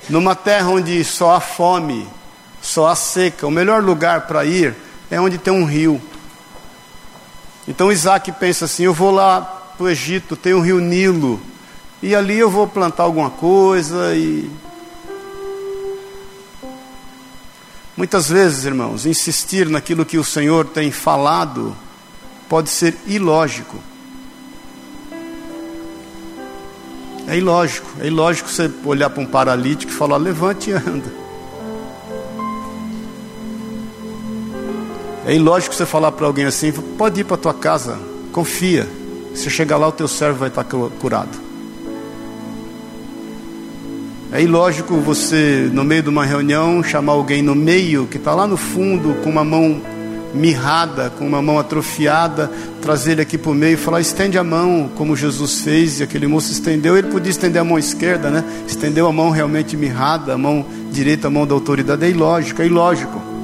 [0.08, 2.08] numa terra onde só há fome,
[2.60, 4.74] só há seca, o melhor lugar para ir
[5.10, 6.00] é onde tem um rio.
[7.68, 9.42] Então Isaac pensa assim: eu vou lá
[9.76, 11.38] para o Egito, tem o rio Nilo,
[12.02, 14.50] e ali eu vou plantar alguma coisa e.
[17.94, 21.76] Muitas vezes, irmãos, insistir naquilo que o Senhor tem falado
[22.48, 23.76] pode ser ilógico.
[27.26, 31.27] É ilógico, é ilógico você olhar para um paralítico e falar: levante e anda.
[35.28, 37.98] É ilógico você falar para alguém assim: pode ir para tua casa,
[38.32, 38.88] confia.
[39.34, 41.38] Se chegar lá, o teu servo vai estar curado.
[44.32, 48.46] É ilógico você, no meio de uma reunião, chamar alguém no meio, que está lá
[48.46, 49.82] no fundo, com uma mão
[50.32, 54.44] mirrada, com uma mão atrofiada, trazer ele aqui para o meio e falar: estende a
[54.44, 56.96] mão, como Jesus fez, e aquele moço estendeu.
[56.96, 58.42] Ele podia estender a mão esquerda, né?
[58.66, 62.02] Estendeu a mão realmente mirrada, a mão direita, a mão da autoridade.
[62.02, 63.37] É ilógico, é ilógico.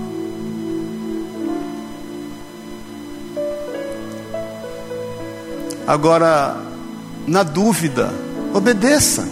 [5.86, 6.56] Agora,
[7.26, 8.12] na dúvida,
[8.54, 9.28] obedeça,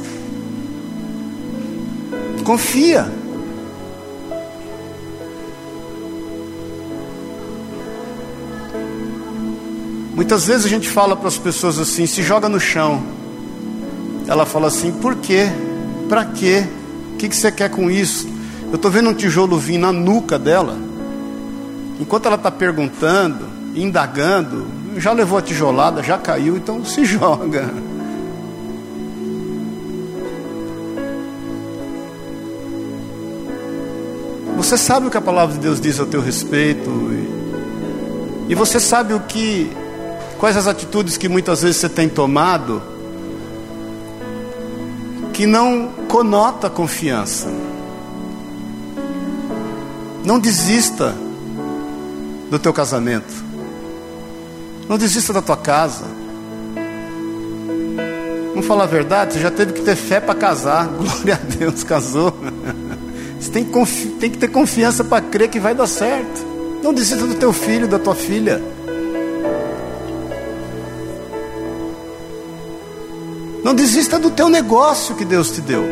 [2.45, 3.07] confia.
[10.15, 13.03] Muitas vezes a gente fala para as pessoas assim: se joga no chão.
[14.27, 15.49] Ela fala assim: por quê?
[16.09, 16.65] Para quê?
[17.15, 18.29] O que, que você quer com isso?
[18.69, 20.77] Eu estou vendo um tijolo vir na nuca dela.
[21.99, 27.69] Enquanto ela está perguntando, indagando, já levou a tijolada, já caiu, então se joga.
[34.57, 36.89] Você sabe o que a palavra de Deus diz ao teu respeito,
[38.49, 39.71] e, e você sabe o que
[40.43, 42.83] Quais as atitudes que muitas vezes você tem tomado
[45.33, 47.49] que não conota confiança?
[50.25, 51.15] Não desista
[52.51, 53.33] do teu casamento.
[54.89, 56.05] Não desista da tua casa.
[58.51, 60.87] Vamos falar a verdade, você já teve que ter fé para casar.
[60.99, 62.35] Glória a Deus, casou.
[63.41, 66.47] Você tem que, tem que ter confiança para crer que vai dar certo.
[66.83, 68.63] Não desista do teu filho, da tua filha.
[73.65, 75.85] Não desista do teu negócio que Deus te deu.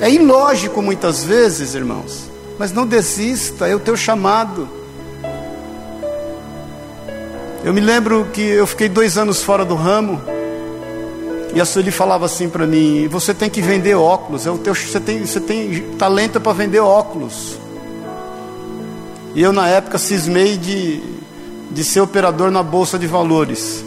[0.00, 4.79] É ilógico muitas vezes, irmãos, mas não desista, é o teu chamado.
[7.62, 10.20] Eu me lembro que eu fiquei dois anos fora do ramo
[11.54, 14.74] e a Sueli falava assim para mim: você tem que vender óculos, é o teu,
[14.74, 17.58] você tem, você tem talento para vender óculos.
[19.34, 21.00] E eu na época cismei de,
[21.70, 23.84] de ser operador na bolsa de valores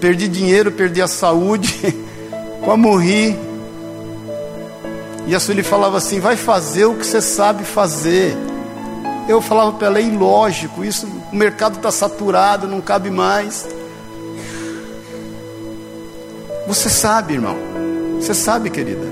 [0.00, 1.94] perdi dinheiro, perdi a saúde,
[2.62, 3.36] quase morri.
[5.26, 8.36] E a Sueli falava assim: vai fazer o que você sabe fazer.
[9.28, 13.66] Eu falava para ela: é ilógico, isso, o mercado está saturado, não cabe mais.
[16.66, 17.56] Você sabe, irmão,
[18.20, 19.06] você sabe, querida.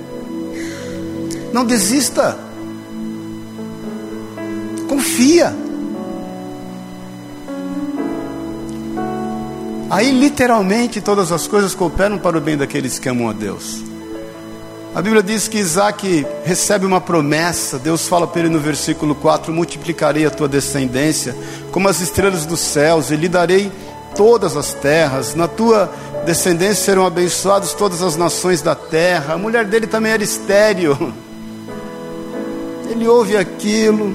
[1.53, 2.37] Não desista.
[4.89, 5.55] Confia.
[9.89, 13.94] Aí, literalmente, todas as coisas cooperam para o bem daqueles que amam a Deus.
[14.95, 17.81] A Bíblia diz que Isaac recebe uma promessa.
[17.81, 21.35] Deus fala para ele no versículo 4: Multiplicarei a tua descendência
[21.73, 23.73] como as estrelas dos céus, e lhe darei
[24.15, 25.35] todas as terras.
[25.35, 25.93] Na tua
[26.25, 29.35] descendência serão abençoadas todas as nações da terra.
[29.35, 31.13] A mulher dele também era estéril.
[32.89, 34.15] Ele ouve aquilo,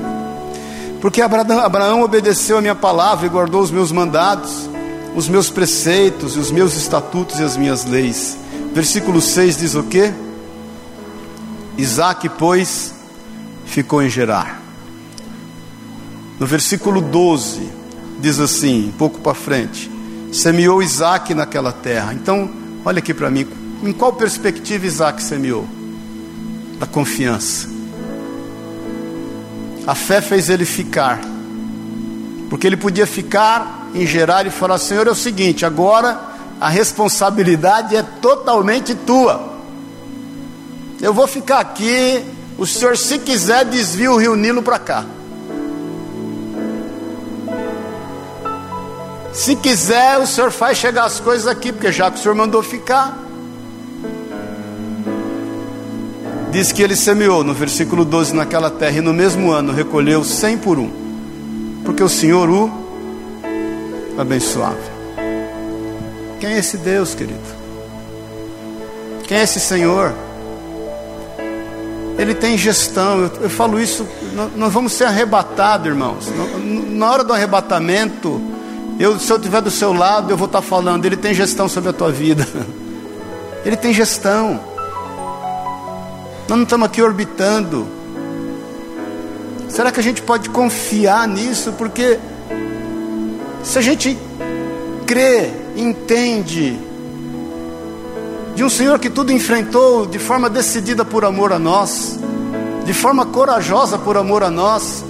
[1.02, 4.70] porque Abraão, obedeceu a minha palavra e guardou os meus mandados
[5.16, 8.38] os meus preceitos, os meus estatutos e as minhas leis.
[8.74, 10.14] Versículo 6 diz o que?
[11.80, 12.94] Isaac, pois,
[13.66, 14.62] ficou em Gerar.
[16.38, 17.70] No versículo 12,
[18.20, 19.90] diz assim, um pouco para frente:
[20.32, 22.14] semeou Isaac naquela terra.
[22.14, 22.50] Então,
[22.84, 23.48] olha aqui para mim,
[23.82, 25.66] em qual perspectiva Isaac semeou?
[26.78, 27.70] Da confiança.
[29.88, 31.22] A fé fez ele ficar,
[32.50, 36.20] porque ele podia ficar em gerar e falar: Senhor, é o seguinte, agora
[36.60, 39.49] a responsabilidade é totalmente tua.
[41.02, 42.24] Eu vou ficar aqui,
[42.58, 45.06] o senhor, se quiser, desvia o rio Nilo para cá.
[49.32, 52.62] Se quiser, o senhor faz chegar as coisas aqui, porque já que o senhor mandou
[52.62, 53.18] ficar.
[56.52, 60.58] Diz que ele semeou no versículo 12 naquela terra e no mesmo ano recolheu cem
[60.58, 60.92] por um,
[61.86, 62.72] porque o Senhor o
[64.18, 65.00] abençoável.
[66.40, 67.40] Quem é esse Deus, querido?
[69.28, 70.14] Quem é esse Senhor?
[72.20, 73.22] Ele tem gestão.
[73.22, 74.06] Eu, eu falo isso,
[74.56, 76.26] nós vamos ser arrebatados, irmãos.
[76.90, 78.42] Na hora do arrebatamento,
[79.00, 81.92] eu, se eu estiver do seu lado, eu vou estar falando, Ele tem gestão sobre
[81.92, 82.46] a tua vida.
[83.64, 84.60] Ele tem gestão.
[86.50, 87.88] Nós não estamos aqui orbitando.
[89.70, 91.72] Será que a gente pode confiar nisso?
[91.74, 92.20] Porque
[93.64, 94.18] se a gente
[95.06, 96.78] crê, entende,
[98.56, 102.20] de um Senhor que tudo enfrentou de forma decidida por amor a nós,
[102.86, 105.04] de forma corajosa por amor a nós,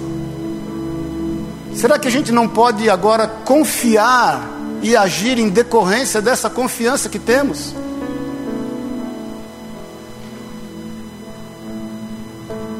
[1.74, 4.46] Será que a gente não pode agora confiar
[4.82, 7.74] e agir em decorrência dessa confiança que temos?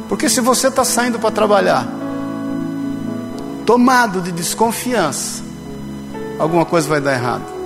[0.08, 1.86] Porque se você está saindo para trabalhar,
[3.64, 5.42] tomado de desconfiança,
[6.38, 7.59] alguma coisa vai dar errado.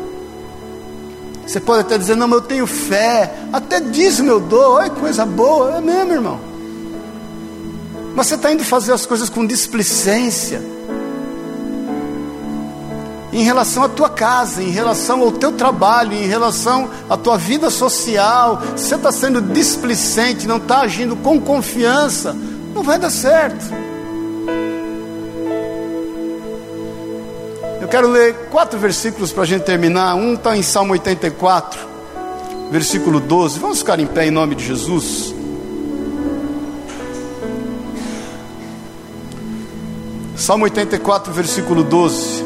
[1.46, 5.26] Você pode até dizer, não, mas eu tenho fé, até dízimo eu dou, olha coisa
[5.26, 6.40] boa, é mesmo, irmão.
[8.14, 10.62] Mas você está indo fazer as coisas com displicência.
[13.32, 17.68] Em relação à tua casa, em relação ao teu trabalho, em relação à tua vida
[17.68, 22.34] social, você está sendo displicente, não está agindo com confiança,
[22.72, 23.64] não vai dar certo.
[27.94, 30.16] Quero ler quatro versículos para a gente terminar.
[30.16, 31.78] Um está em Salmo 84,
[32.68, 33.60] versículo 12.
[33.60, 35.32] Vamos ficar em pé em nome de Jesus.
[40.36, 42.42] Salmo 84, versículo 12.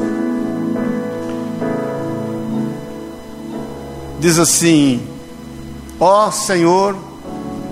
[4.21, 5.01] diz assim:
[5.99, 6.95] Ó Senhor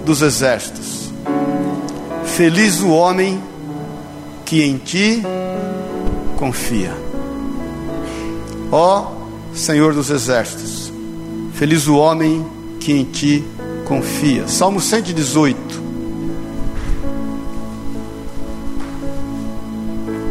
[0.02, 1.12] dos exércitos,
[2.24, 3.38] feliz o homem
[4.46, 5.22] que em ti
[6.38, 7.05] confia.
[8.70, 9.12] Ó
[9.54, 10.92] Senhor dos exércitos,
[11.54, 12.44] feliz o homem
[12.78, 13.44] que em ti
[13.86, 14.46] confia.
[14.46, 15.82] Salmo 118,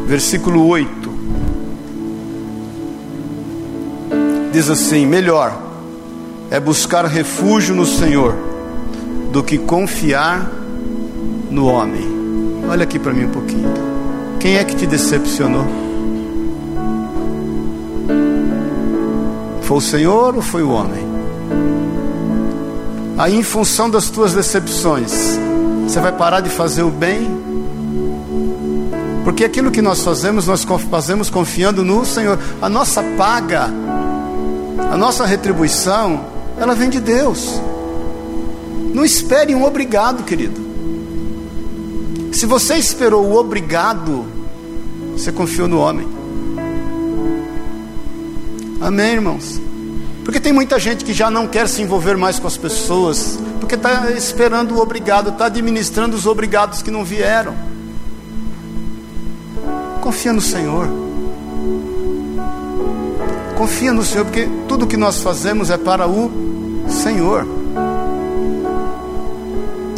[0.06, 1.16] versículo 8.
[4.52, 5.60] Diz assim: Melhor
[6.52, 8.36] é buscar refúgio no Senhor
[9.32, 10.50] do que confiar
[11.50, 12.06] no homem.
[12.70, 13.74] Olha aqui para mim um pouquinho.
[14.40, 15.66] Quem é que te decepcionou?
[19.66, 21.04] Foi o Senhor ou foi o homem?
[23.18, 25.12] Aí, em função das tuas decepções,
[25.84, 27.28] você vai parar de fazer o bem?
[29.24, 32.38] Porque aquilo que nós fazemos, nós fazemos confiando no Senhor.
[32.62, 33.70] A nossa paga,
[34.92, 36.26] a nossa retribuição
[36.60, 37.60] ela vem de Deus.
[38.94, 40.64] Não espere um obrigado, querido.
[42.32, 44.26] Se você esperou o obrigado,
[45.14, 46.15] você confiou no homem.
[48.86, 49.60] Amém, irmãos?
[50.24, 53.74] Porque tem muita gente que já não quer se envolver mais com as pessoas, porque
[53.74, 57.56] está esperando o obrigado, está administrando os obrigados que não vieram.
[60.02, 60.88] Confia no Senhor.
[63.58, 66.32] Confia no Senhor, porque tudo que nós fazemos é para o
[66.88, 67.44] Senhor.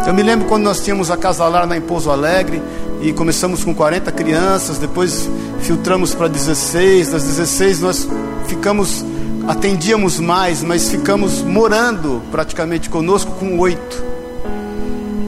[0.07, 2.63] Eu me lembro quando nós tínhamos a Casalar na Pouso Alegre
[3.01, 5.29] e começamos com 40 crianças, depois
[5.59, 8.07] filtramos para 16, das 16 nós
[8.47, 9.05] ficamos,
[9.47, 14.07] atendíamos mais, mas ficamos morando praticamente conosco com oito.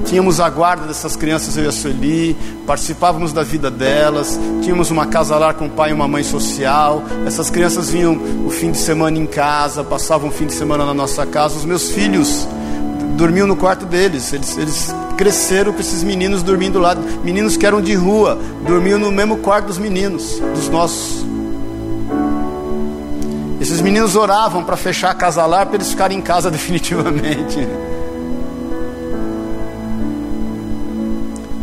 [0.05, 5.05] Tínhamos a guarda dessas crianças, eu e a Sueli, participávamos da vida delas, tínhamos uma
[5.05, 7.03] casa lá com um pai e uma mãe social.
[7.27, 10.95] Essas crianças vinham o fim de semana em casa, passavam o fim de semana na
[10.95, 11.57] nossa casa.
[11.57, 12.47] Os meus filhos
[13.15, 16.95] dormiam no quarto deles, eles, eles cresceram com esses meninos dormindo lá.
[17.23, 21.23] Meninos que eram de rua, dormiam no mesmo quarto dos meninos, dos nossos.
[23.79, 27.65] Esses meninos oravam para fechar a casa lá para eles ficarem em casa definitivamente.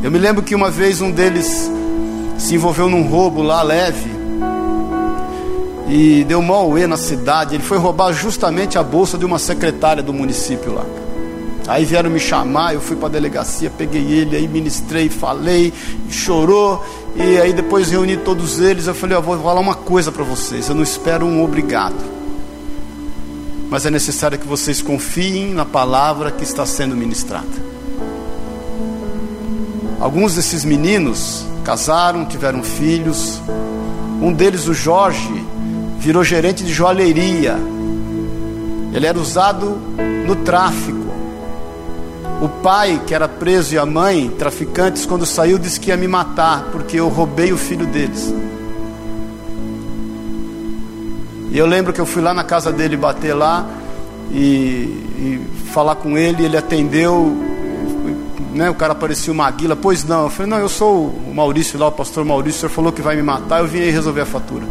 [0.02, 1.70] Eu me lembro que uma vez um deles
[2.38, 4.10] se envolveu num roubo lá leve
[5.90, 7.54] e deu mal auê na cidade.
[7.54, 10.86] Ele foi roubar justamente a bolsa de uma secretária do município lá.
[11.66, 15.72] Aí vieram me chamar, eu fui para a delegacia, peguei ele, aí ministrei, falei,
[16.08, 16.84] chorou,
[17.16, 18.86] e aí depois reuni todos eles.
[18.86, 21.96] Eu falei: Eu vou falar uma coisa para vocês, eu não espero um obrigado,
[23.68, 27.66] mas é necessário que vocês confiem na palavra que está sendo ministrada.
[29.98, 33.40] Alguns desses meninos casaram, tiveram filhos.
[34.22, 35.44] Um deles, o Jorge,
[35.98, 37.56] virou gerente de joalheria.
[38.92, 39.76] Ele era usado
[40.26, 41.05] no tráfico.
[42.40, 46.06] O pai, que era preso, e a mãe, traficantes, quando saiu, disse que ia me
[46.06, 48.32] matar, porque eu roubei o filho deles.
[51.50, 53.66] E eu lembro que eu fui lá na casa dele bater lá
[54.30, 57.46] e, e falar com ele, ele atendeu
[58.56, 58.70] né?
[58.70, 59.76] O cara parecia uma maguila.
[59.76, 60.24] Pois não.
[60.24, 62.58] Eu falei, não, eu sou o Maurício lá, o pastor Maurício.
[62.58, 63.60] O senhor falou que vai me matar.
[63.60, 64.64] Eu vim aí resolver a fatura.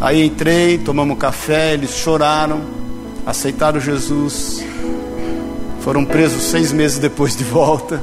[0.00, 2.60] Aí entrei, tomamos café, eles choraram,
[3.24, 4.62] aceitaram Jesus.
[5.86, 8.02] Foram presos seis meses depois de volta.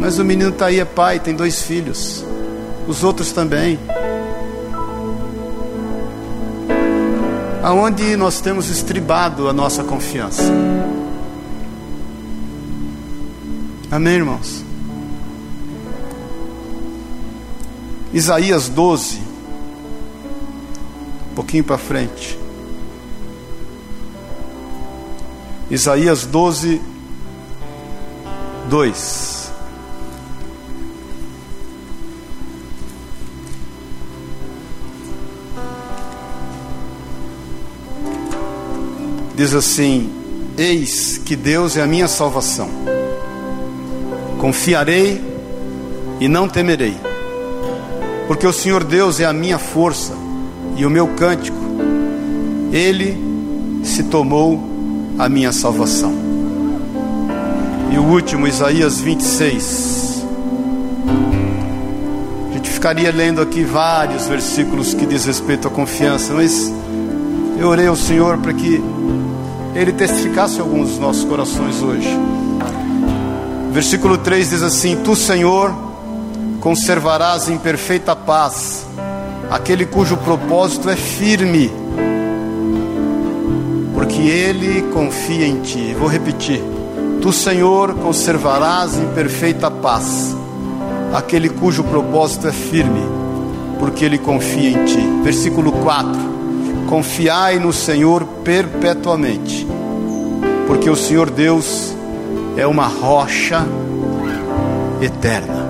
[0.00, 2.24] Mas o menino está aí, é pai, tem dois filhos.
[2.88, 3.78] Os outros também.
[7.62, 10.42] Aonde nós temos estribado a nossa confiança.
[13.88, 14.64] Amém, irmãos?
[18.12, 19.20] Isaías 12,
[21.30, 22.47] um pouquinho para frente.
[25.70, 26.80] Isaías 12,
[28.68, 29.52] 2.
[39.34, 40.10] Diz assim:
[40.56, 42.68] Eis que Deus é a minha salvação
[44.38, 45.20] Confiarei
[46.20, 46.96] e não temerei,
[48.28, 50.12] porque o Senhor Deus é a minha força
[50.76, 51.58] e o meu cântico,
[52.72, 53.18] Ele
[53.82, 54.77] se tomou
[55.18, 56.14] a minha salvação.
[57.92, 60.24] E o último, Isaías 26.
[62.50, 66.72] A gente ficaria lendo aqui vários versículos que diz respeito à confiança, mas
[67.58, 68.80] eu orei ao Senhor para que
[69.74, 72.08] Ele testificasse alguns dos nossos corações hoje.
[73.72, 75.74] Versículo 3 diz assim: Tu, Senhor,
[76.60, 78.86] conservarás em perfeita paz
[79.50, 81.72] aquele cujo propósito é firme,
[84.18, 85.94] porque ele confia em ti.
[85.96, 86.60] Vou repetir:
[87.22, 90.36] Tu, Senhor, conservarás em perfeita paz
[91.14, 93.00] aquele cujo propósito é firme,
[93.78, 95.00] porque ele confia em ti.
[95.22, 96.12] Versículo 4:
[96.88, 99.66] Confiai no Senhor perpetuamente,
[100.66, 101.94] porque o Senhor Deus
[102.56, 103.64] é uma rocha
[105.00, 105.68] eterna.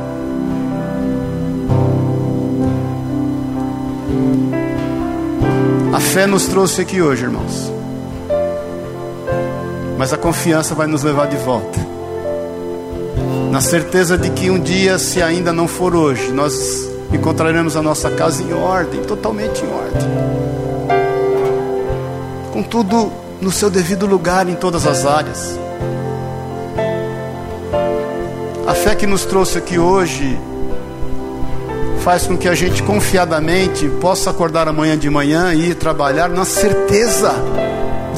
[5.92, 7.77] A fé nos trouxe aqui hoje, irmãos.
[9.98, 11.76] Mas a confiança vai nos levar de volta.
[13.50, 18.08] Na certeza de que um dia, se ainda não for hoje, nós encontraremos a nossa
[18.08, 20.08] casa em ordem, totalmente em ordem.
[22.52, 25.58] Com tudo no seu devido lugar em todas as áreas.
[28.68, 30.38] A fé que nos trouxe aqui hoje
[32.04, 36.44] faz com que a gente confiadamente possa acordar amanhã de manhã e ir trabalhar na
[36.44, 37.34] certeza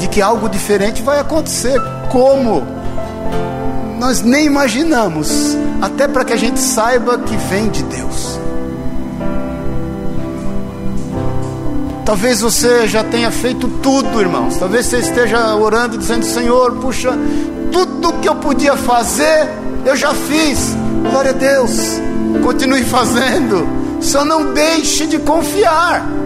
[0.01, 1.79] de que algo diferente vai acontecer.
[2.09, 2.65] Como?
[3.99, 8.39] Nós nem imaginamos, até para que a gente saiba que vem de Deus.
[12.03, 14.57] Talvez você já tenha feito tudo, irmãos.
[14.57, 17.13] Talvez você esteja orando dizendo: Senhor, puxa,
[17.71, 19.47] tudo que eu podia fazer
[19.85, 20.75] eu já fiz.
[21.11, 22.01] Glória a Deus.
[22.43, 23.67] Continue fazendo.
[24.01, 26.20] Só não deixe de confiar.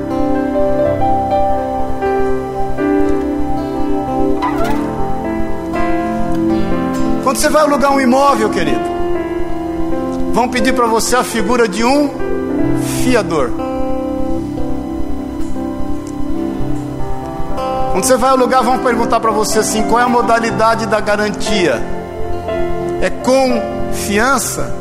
[7.35, 8.79] Quando você vai alugar um imóvel, querido,
[10.31, 12.09] vão pedir para você a figura de um
[13.03, 13.51] fiador.
[17.91, 21.83] Quando você vai alugar, vão perguntar para você assim: qual é a modalidade da garantia?
[23.01, 24.73] é confiança.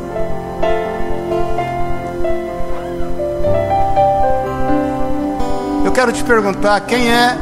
[5.83, 7.37] Eu quero te perguntar: quem é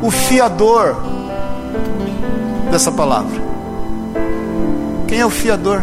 [0.00, 0.94] o fiador
[2.70, 3.43] dessa palavra?
[5.14, 5.80] Quem é o fiador?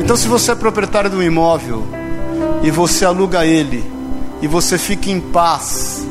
[0.00, 1.86] Então, se você é proprietário de um imóvel
[2.60, 3.88] e você aluga ele
[4.42, 6.04] e você fica em paz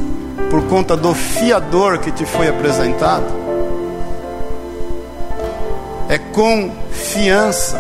[0.50, 3.26] por conta do fiador que te foi apresentado,
[6.08, 7.78] é confiança.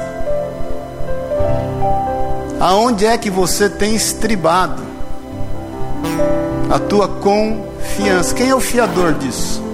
[2.59, 4.83] Aonde é que você tem estribado
[6.69, 8.35] a tua confiança?
[8.35, 9.64] Quem é o fiador disso?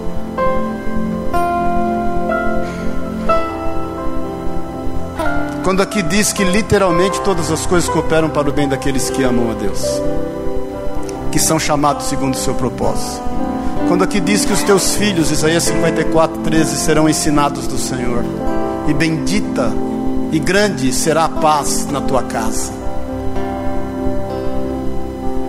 [5.71, 9.51] Quando aqui diz que literalmente todas as coisas cooperam para o bem daqueles que amam
[9.51, 10.01] a Deus
[11.31, 13.23] que são chamados segundo o seu propósito.
[13.87, 18.25] Quando aqui diz que os teus filhos, Isaías 54, 13, serão ensinados do Senhor,
[18.89, 19.71] e bendita
[20.33, 22.73] e grande será a paz na tua casa.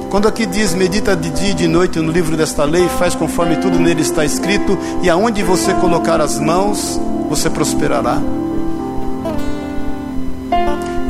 [0.08, 3.56] Quando aqui diz, medita de dia e de noite no livro desta lei, faz conforme
[3.56, 6.96] tudo nele está escrito, e aonde você colocar as mãos,
[7.28, 8.22] você prosperará.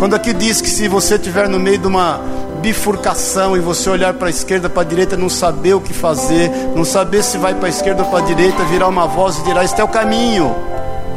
[0.03, 2.21] Quando aqui diz que se você estiver no meio de uma
[2.61, 6.51] bifurcação e você olhar para a esquerda, para a direita, não saber o que fazer,
[6.75, 9.45] não saber se vai para a esquerda ou para a direita, virar uma voz e
[9.45, 10.57] dirá: Este é o caminho,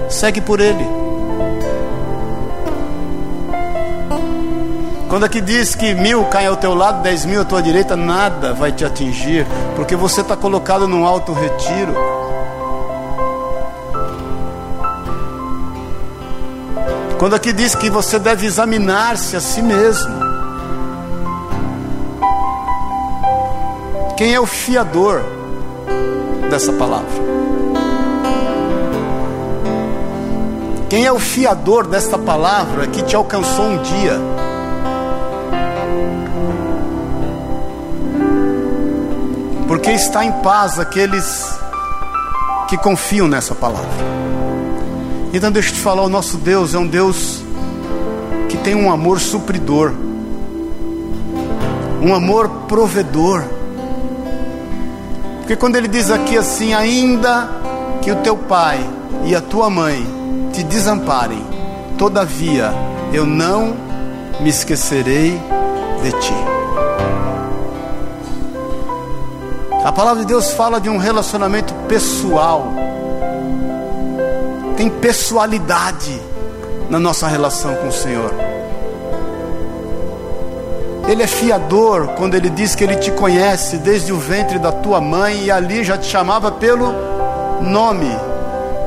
[0.07, 0.85] segue por ele.
[5.09, 8.53] Quando aqui diz que mil caem ao teu lado, dez mil à tua direita, nada
[8.53, 12.14] vai te atingir, porque você está colocado num alto retiro.
[17.17, 20.13] Quando aqui diz que você deve examinar-se a si mesmo.
[24.17, 25.23] Quem é o fiador
[26.49, 27.25] dessa palavra?
[30.89, 34.19] Quem é o fiador desta palavra que te alcançou um dia?
[39.67, 41.57] Porque está em paz aqueles
[42.67, 44.14] que confiam nessa palavra.
[45.35, 47.43] Então deixa eu te falar, o nosso Deus é um Deus
[48.47, 49.91] que tem um amor supridor,
[52.01, 53.43] um amor provedor.
[55.39, 57.49] Porque quando ele diz aqui assim, ainda
[58.01, 58.79] que o teu pai
[59.25, 60.07] e a tua mãe
[60.53, 61.43] te desamparem,
[61.97, 62.71] todavia
[63.11, 63.75] eu não
[64.39, 65.37] me esquecerei
[66.01, 66.33] de ti.
[69.83, 72.84] A palavra de Deus fala de um relacionamento pessoal
[74.75, 76.21] tem pessoalidade
[76.89, 78.33] na nossa relação com o Senhor.
[81.07, 84.99] Ele é fiador quando ele diz que ele te conhece desde o ventre da tua
[84.99, 86.91] mãe e ali já te chamava pelo
[87.61, 88.09] nome,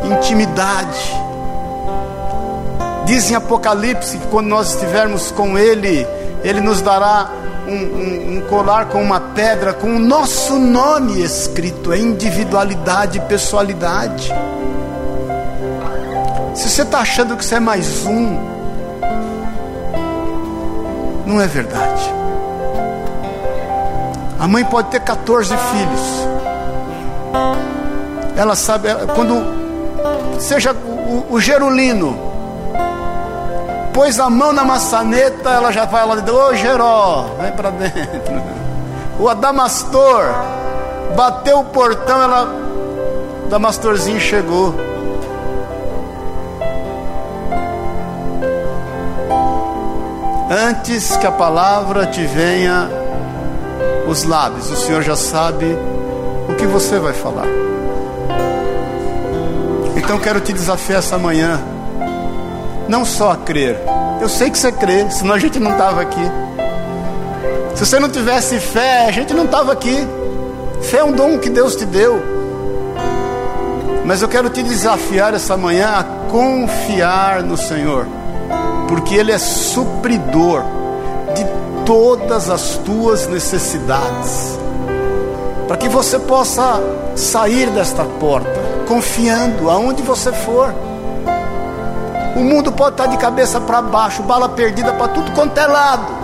[0.04, 1.16] intimidade.
[3.04, 6.06] Diz em Apocalipse que quando nós estivermos com Ele,
[6.42, 7.30] Ele nos dará
[7.66, 13.20] um, um, um, colar com uma pedra com o nosso nome escrito, é individualidade e
[13.22, 14.30] pessoalidade.
[16.58, 18.36] Se você está achando que você é mais um,
[21.24, 22.12] não é verdade.
[24.40, 26.28] A mãe pode ter 14 filhos.
[28.36, 32.18] Ela sabe, quando seja o, o Gerulino,
[33.94, 38.58] pôs a mão na maçaneta, ela já vai lá dentro, ô Geró, vem para dentro.
[39.20, 40.26] O Adamastor
[41.16, 42.44] bateu o portão, ela,
[43.42, 44.87] o Adamastorzinho chegou.
[50.60, 52.90] Antes que a palavra te venha
[54.08, 55.66] os lábios, o Senhor já sabe
[56.48, 57.46] o que você vai falar.
[59.96, 61.60] Então quero te desafiar essa manhã,
[62.88, 63.78] não só a crer.
[64.20, 66.28] Eu sei que você crê, senão a gente não estava aqui.
[67.76, 69.96] Se você não tivesse fé, a gente não estava aqui.
[70.82, 72.20] Fé é um dom que Deus te deu.
[74.04, 78.17] Mas eu quero te desafiar essa manhã a confiar no Senhor
[78.88, 80.62] porque Ele é supridor
[81.34, 81.46] de
[81.84, 84.58] todas as tuas necessidades,
[85.68, 86.80] para que você possa
[87.14, 90.74] sair desta porta confiando aonde você for.
[92.34, 96.18] O mundo pode estar de cabeça para baixo, bala perdida para tudo quanto é lado.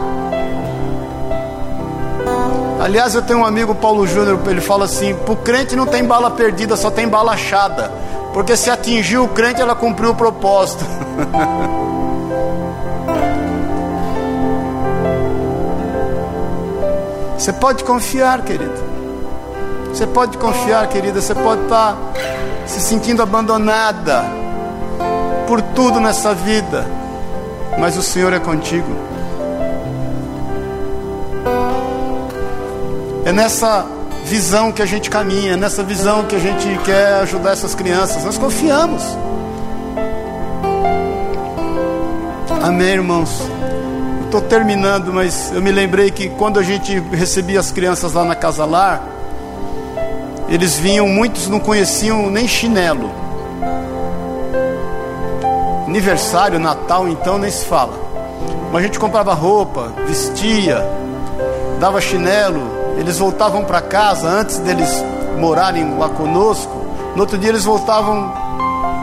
[2.81, 6.05] Aliás, eu tenho um amigo, Paulo Júnior, ele fala assim: para o crente não tem
[6.05, 7.93] bala perdida, só tem bala achada.
[8.33, 10.85] Porque se atingiu o crente, ela cumpriu o propósito.
[17.45, 18.73] Você pode confiar, querido.
[19.89, 21.21] Você pode confiar, querida.
[21.21, 21.95] Você pode estar
[22.67, 24.25] se sentindo abandonada
[25.47, 26.87] por tudo nessa vida,
[27.79, 28.91] mas o Senhor é contigo.
[33.27, 33.85] É nessa
[34.25, 38.25] visão que a gente caminha, é nessa visão que a gente quer ajudar essas crianças.
[38.25, 39.03] Nós confiamos.
[42.63, 43.39] Amém, irmãos
[44.35, 48.35] estou terminando, mas eu me lembrei que quando a gente recebia as crianças lá na
[48.35, 49.01] casa lar,
[50.49, 53.12] eles vinham, muitos não conheciam nem chinelo.
[55.87, 57.93] Aniversário, Natal, então nem se fala.
[58.72, 60.85] Mas a gente comprava roupa, vestia,
[61.78, 64.91] dava chinelo, eles voltavam para casa antes deles
[65.39, 66.85] morarem lá conosco.
[67.14, 68.32] No outro dia eles voltavam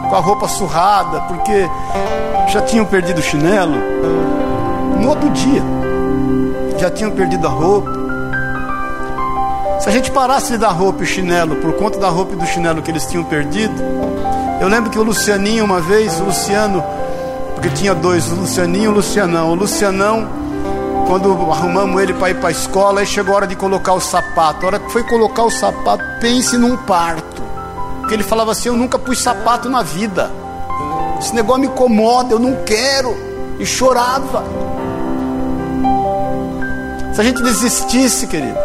[0.10, 1.70] com a roupa surrada, porque
[2.50, 4.41] já tinham perdido o chinelo
[5.02, 5.64] no outro dia.
[6.78, 7.92] Já tinham perdido a roupa.
[9.80, 12.46] Se a gente parasse de dar roupa e chinelo por conta da roupa e do
[12.46, 13.74] chinelo que eles tinham perdido,
[14.62, 16.84] eu lembro que o Lucianinho, uma vez, o Luciano,
[17.56, 19.52] porque tinha dois, o Lucianinho e o Lucianão.
[19.52, 20.28] O Lucianão,
[21.08, 24.00] quando arrumamos ele para ir para a escola, aí chegou a hora de colocar o
[24.00, 24.66] sapato.
[24.66, 27.42] A hora que foi colocar o sapato, pense num parto.
[28.02, 30.30] Porque ele falava assim: Eu nunca pus sapato na vida.
[31.20, 33.16] Esse negócio me incomoda, eu não quero.
[33.60, 34.44] E chorava.
[37.14, 38.58] Se a gente desistisse, querido,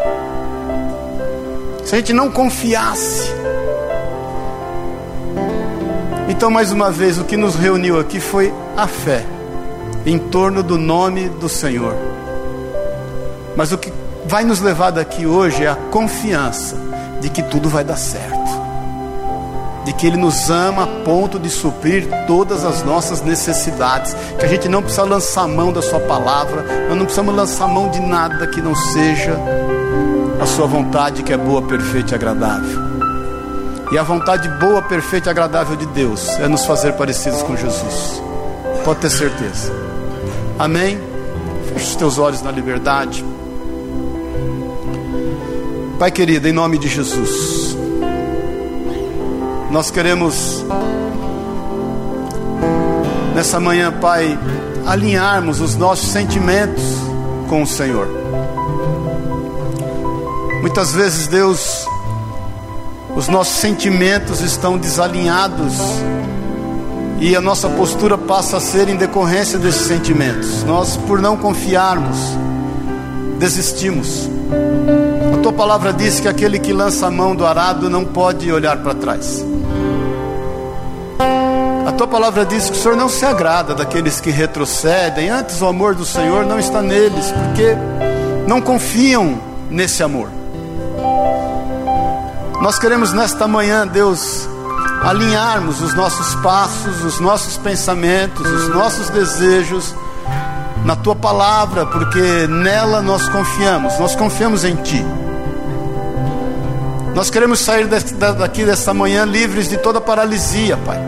[1.84, 3.30] se a gente não confiasse,
[6.28, 9.24] então, mais uma vez, o que nos reuniu aqui foi a fé
[10.04, 11.94] em torno do nome do Senhor.
[13.56, 13.92] Mas o que
[14.26, 16.76] vai nos levar daqui hoje é a confiança
[17.20, 18.35] de que tudo vai dar certo,
[19.86, 24.48] de que Ele nos ama a ponto de suprir todas as nossas necessidades, que a
[24.48, 28.48] gente não precisa lançar mão da Sua palavra, nós não precisamos lançar mão de nada
[28.48, 29.38] que não seja
[30.40, 32.80] a Sua vontade, que é boa, perfeita e agradável.
[33.92, 38.20] E a vontade boa, perfeita e agradável de Deus é nos fazer parecidos com Jesus.
[38.84, 39.72] Pode ter certeza.
[40.58, 40.98] Amém?
[41.68, 43.24] Feche os teus olhos na liberdade.
[45.96, 47.75] Pai querido, em nome de Jesus,
[49.76, 50.64] nós queremos
[53.34, 54.38] nessa manhã, Pai,
[54.86, 56.82] alinharmos os nossos sentimentos
[57.46, 58.08] com o Senhor.
[60.62, 61.86] Muitas vezes, Deus,
[63.14, 65.74] os nossos sentimentos estão desalinhados
[67.20, 70.64] e a nossa postura passa a ser em decorrência desses sentimentos.
[70.64, 72.16] Nós, por não confiarmos,
[73.38, 74.35] desistimos.
[75.34, 78.78] A tua palavra diz que aquele que lança a mão do arado não pode olhar
[78.78, 79.44] para trás.
[81.86, 85.66] A tua palavra diz que o Senhor não se agrada daqueles que retrocedem, antes o
[85.66, 87.76] amor do Senhor não está neles, porque
[88.46, 89.40] não confiam
[89.70, 90.28] nesse amor.
[92.60, 94.48] Nós queremos nesta manhã, Deus,
[95.02, 99.94] alinharmos os nossos passos, os nossos pensamentos, os nossos desejos
[100.86, 105.04] na tua palavra, porque nela nós confiamos, nós confiamos em ti.
[107.12, 111.00] Nós queremos sair daqui dessa manhã livres de toda paralisia, Pai.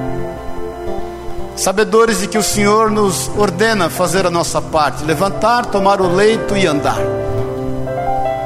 [1.54, 6.56] Sabedores de que o Senhor nos ordena fazer a nossa parte, levantar, tomar o leito
[6.56, 6.98] e andar.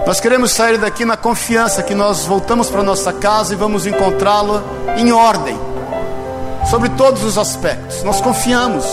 [0.07, 4.63] Nós queremos sair daqui na confiança que nós voltamos para nossa casa e vamos encontrá-lo
[4.99, 5.59] em ordem,
[6.69, 8.03] sobre todos os aspectos.
[8.03, 8.85] Nós confiamos.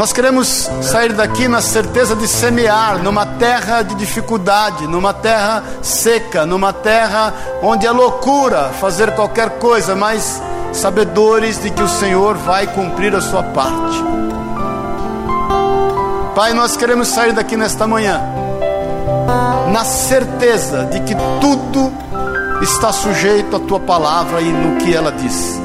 [0.00, 6.46] Nós queremos sair daqui na certeza de semear numa terra de dificuldade, numa terra seca,
[6.46, 10.42] numa terra onde é loucura fazer qualquer coisa, mas
[10.72, 14.02] sabedores de que o Senhor vai cumprir a sua parte.
[16.34, 18.22] Pai, nós queremos sair daqui nesta manhã
[19.70, 21.92] na certeza de que tudo
[22.62, 25.60] está sujeito à tua palavra e no que ela diz.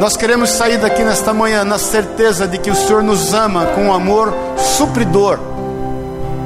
[0.00, 3.88] Nós queremos sair daqui nesta manhã na certeza de que o Senhor nos ama com
[3.88, 5.38] um amor supridor,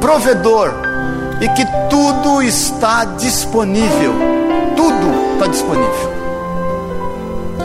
[0.00, 0.74] provedor
[1.40, 4.12] e que tudo está disponível.
[4.74, 6.12] Tudo está disponível.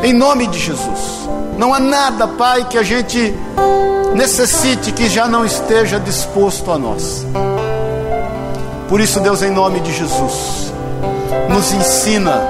[0.04, 1.28] Em nome de Jesus.
[1.58, 3.34] Não há nada, Pai, que a gente
[4.14, 7.26] necessite que já não esteja disposto a nós.
[8.88, 10.72] Por isso, Deus, em nome de Jesus,
[11.50, 12.44] nos ensina,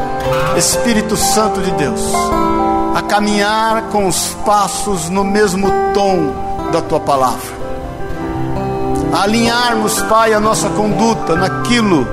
[0.57, 2.01] Espírito Santo de Deus,
[2.99, 6.33] a caminhar com os passos no mesmo tom
[6.69, 7.57] da tua palavra.
[9.13, 12.05] A alinharmos, Pai, a nossa conduta naquilo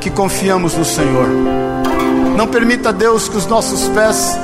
[0.00, 1.28] que confiamos no Senhor.
[2.36, 4.36] Não permita, Deus, que os nossos pés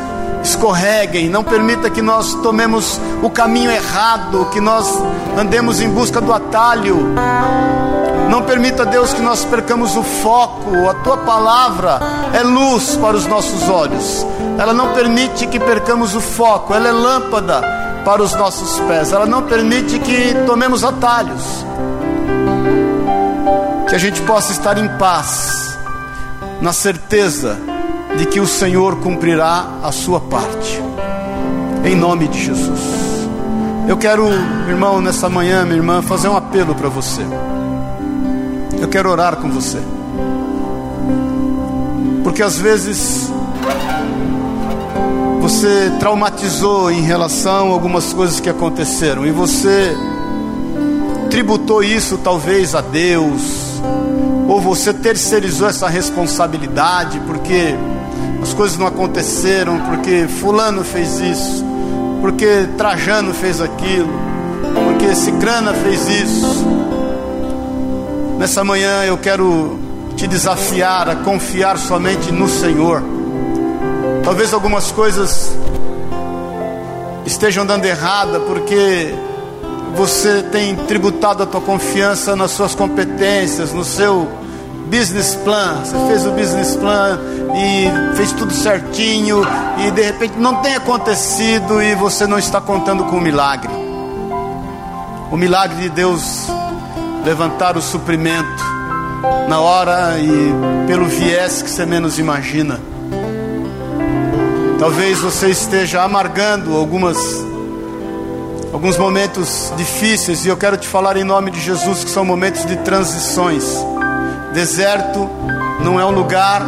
[0.45, 4.87] escorreguem, não permita que nós tomemos o caminho errado, que nós
[5.37, 7.15] andemos em busca do atalho.
[8.29, 10.89] Não permita, Deus, que nós percamos o foco.
[10.89, 11.99] A tua palavra
[12.35, 14.27] é luz para os nossos olhos.
[14.59, 17.63] Ela não permite que percamos o foco, ela é lâmpada
[18.05, 19.13] para os nossos pés.
[19.13, 21.65] Ela não permite que tomemos atalhos.
[23.89, 25.79] Que a gente possa estar em paz,
[26.61, 27.59] na certeza
[28.19, 30.83] de que o Senhor cumprirá a sua parte.
[31.83, 32.81] Em nome de Jesus.
[33.89, 34.29] Eu quero,
[34.69, 37.23] irmão, nessa manhã, minha irmã, fazer um apelo para você.
[38.81, 39.79] Eu quero orar com você.
[42.23, 43.31] Porque às vezes
[45.41, 49.97] você traumatizou em relação a algumas coisas que aconteceram e você
[51.31, 53.81] tributou isso talvez a Deus,
[54.47, 57.75] ou você terceirizou essa responsabilidade porque
[58.43, 61.65] as coisas não aconteceram porque Fulano fez isso,
[62.21, 64.13] porque Trajano fez aquilo,
[64.85, 66.88] porque Cicrana fez isso.
[68.39, 69.77] Nessa manhã eu quero
[70.17, 73.03] te desafiar a confiar somente no Senhor.
[74.23, 75.53] Talvez algumas coisas
[77.27, 79.13] estejam dando errada porque
[79.97, 84.29] você tem tributado a tua confiança nas suas competências, no seu
[84.87, 85.83] business plan.
[85.85, 87.19] Você fez o business plan
[87.57, 89.43] e fez tudo certinho
[89.85, 93.71] e de repente não tem acontecido e você não está contando com o milagre.
[95.33, 96.47] o milagre de Deus
[97.25, 98.63] levantar o suprimento
[99.49, 102.81] na hora e pelo viés que você menos imagina.
[104.79, 107.17] Talvez você esteja amargando algumas
[108.73, 112.65] alguns momentos difíceis e eu quero te falar em nome de Jesus que são momentos
[112.65, 113.65] de transições.
[114.53, 115.29] Deserto
[115.83, 116.63] não é um lugar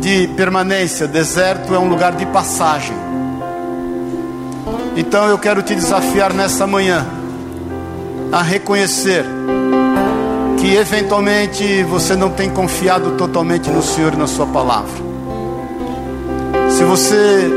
[0.00, 2.96] de permanência, deserto é um lugar de passagem.
[4.96, 7.06] Então eu quero te desafiar nessa manhã
[8.32, 9.24] a reconhecer
[10.58, 15.06] que eventualmente você não tem confiado totalmente no Senhor e na Sua palavra.
[16.70, 17.48] Se você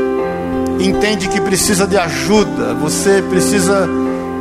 [0.78, 3.88] entende que precisa de ajuda, você precisa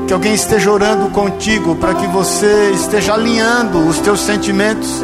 [0.08, 5.04] que alguém esteja orando contigo para que você esteja alinhando os teus sentimentos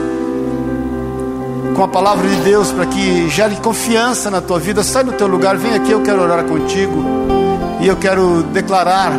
[1.75, 4.81] com a palavra de Deus, para que gere confiança na tua vida.
[4.81, 7.03] Sai do teu lugar, vem aqui, eu quero orar contigo
[7.81, 9.11] e eu quero declarar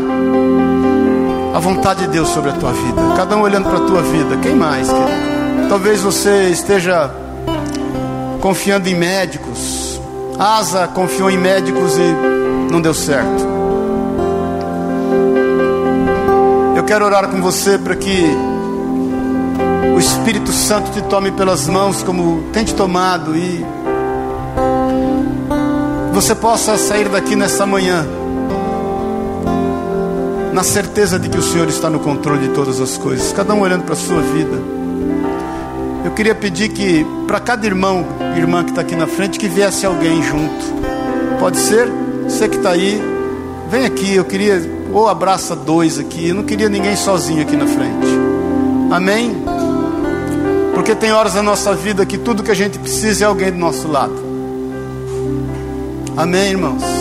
[1.55, 3.03] a vontade de Deus sobre a tua vida.
[3.17, 4.37] Cada um olhando para a tua vida.
[4.43, 4.89] Quem mais?
[4.89, 5.69] Querido?
[5.69, 7.11] Talvez você esteja
[8.41, 9.87] confiando em médicos
[10.39, 13.47] Asa confiou em médicos e não deu certo.
[16.77, 18.27] Eu quero orar com você para que
[19.95, 23.65] o Espírito Santo te tome pelas mãos como tem te tomado e
[26.13, 28.07] você possa sair daqui nessa manhã
[30.57, 33.61] na certeza de que o Senhor está no controle de todas as coisas, cada um
[33.61, 34.57] olhando para a sua vida.
[36.03, 39.85] Eu queria pedir que para cada irmão, irmã que está aqui na frente, que viesse
[39.85, 40.65] alguém junto.
[41.39, 41.93] Pode ser?
[42.25, 42.99] Você que está aí,
[43.71, 44.15] vem aqui.
[44.15, 44.63] Eu queria,
[44.95, 46.29] ou abraça dois aqui.
[46.29, 48.07] Eu não queria ninguém sozinho aqui na frente.
[48.91, 49.37] Amém?
[50.73, 53.59] Porque tem horas na nossa vida que tudo que a gente precisa é alguém do
[53.59, 54.17] nosso lado.
[56.17, 56.96] Amém, irmãos?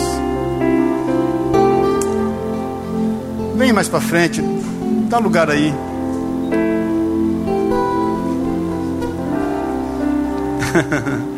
[3.56, 4.42] Vem mais para frente,
[5.08, 5.72] dá lugar aí.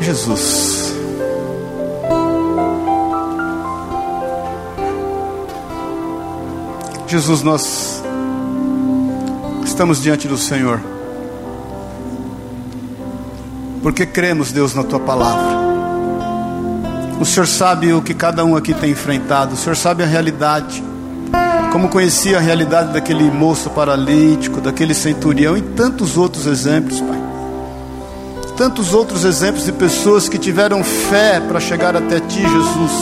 [0.00, 0.94] Jesus.
[7.06, 8.02] Jesus, nós
[9.64, 10.80] estamos diante do Senhor,
[13.82, 15.58] porque cremos, Deus, na tua palavra.
[17.20, 20.82] O Senhor sabe o que cada um aqui tem enfrentado, o Senhor sabe a realidade
[21.70, 27.20] como conhecia a realidade daquele moço paralítico, daquele centurião e tantos outros exemplos, Pai.
[28.56, 32.92] Tantos outros exemplos de pessoas que tiveram fé para chegar até Ti, Jesus,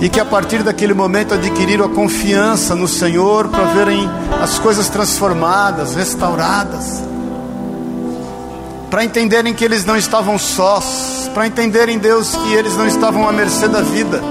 [0.00, 4.08] e que a partir daquele momento adquiriram a confiança no Senhor para verem
[4.42, 7.02] as coisas transformadas, restauradas,
[8.92, 13.32] para entenderem que eles não estavam sós, para entenderem, Deus, que eles não estavam à
[13.32, 14.22] mercê da vida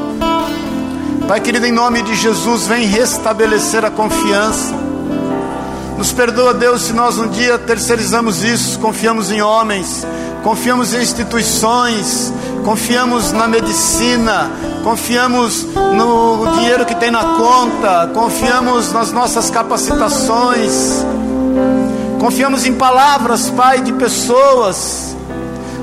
[1.32, 4.76] Pai querido, em nome de Jesus, vem restabelecer a confiança.
[5.98, 10.06] Nos perdoa, Deus, se nós um dia terceirizamos isso, confiamos em homens,
[10.44, 12.34] confiamos em instituições,
[12.66, 14.52] confiamos na medicina,
[14.84, 21.06] confiamos no dinheiro que tem na conta, confiamos nas nossas capacitações,
[22.22, 25.18] confiamos em palavras, Pai, de pessoas.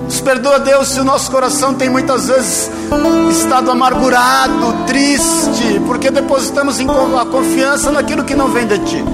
[0.05, 2.71] Nos perdoa, Deus, se o nosso coração tem muitas vezes
[3.29, 9.05] estado amargurado, triste, porque depositamos a confiança naquilo que não vem de Ti.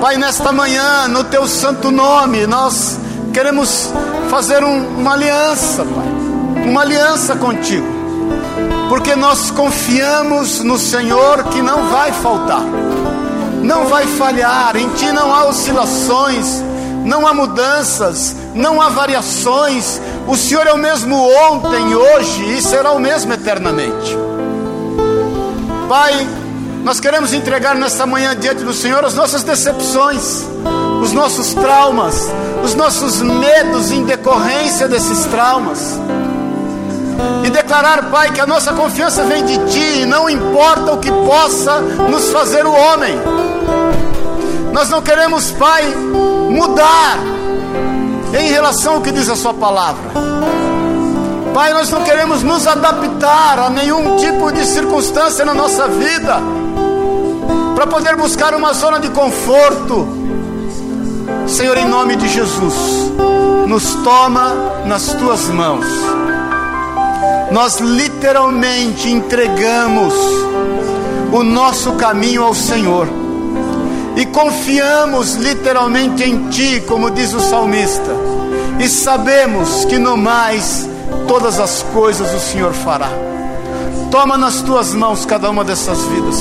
[0.00, 2.96] Pai, nesta manhã, no Teu santo nome, nós
[3.32, 3.90] queremos
[4.30, 7.86] fazer um, uma aliança, Pai, uma aliança contigo,
[8.88, 12.62] porque nós confiamos no Senhor que não vai faltar,
[13.62, 16.62] não vai falhar, em Ti não há oscilações
[17.04, 20.00] não há mudanças, não há variações.
[20.26, 21.16] O Senhor é o mesmo
[21.50, 24.16] ontem, hoje e será o mesmo eternamente.
[25.88, 26.26] Pai,
[26.84, 30.46] nós queremos entregar nesta manhã diante do Senhor as nossas decepções,
[31.02, 32.28] os nossos traumas,
[32.62, 35.98] os nossos medos em decorrência desses traumas.
[37.44, 41.10] E declarar, Pai, que a nossa confiança vem de Ti, e não importa o que
[41.10, 43.18] possa nos fazer o homem.
[44.72, 45.82] Nós não queremos, Pai,
[46.50, 47.18] mudar
[48.38, 50.10] em relação ao que diz a Sua palavra.
[51.52, 56.40] Pai, nós não queremos nos adaptar a nenhum tipo de circunstância na nossa vida
[57.74, 60.06] para poder buscar uma zona de conforto.
[61.48, 63.10] Senhor, em nome de Jesus,
[63.66, 64.54] nos toma
[64.84, 65.86] nas tuas mãos.
[67.50, 70.14] Nós literalmente entregamos
[71.32, 73.08] o nosso caminho ao Senhor
[74.16, 78.14] e confiamos literalmente em Ti, como diz o salmista,
[78.78, 80.88] e sabemos que no mais
[81.26, 83.10] todas as coisas o Senhor fará.
[84.10, 86.40] Toma nas tuas mãos cada uma dessas vidas.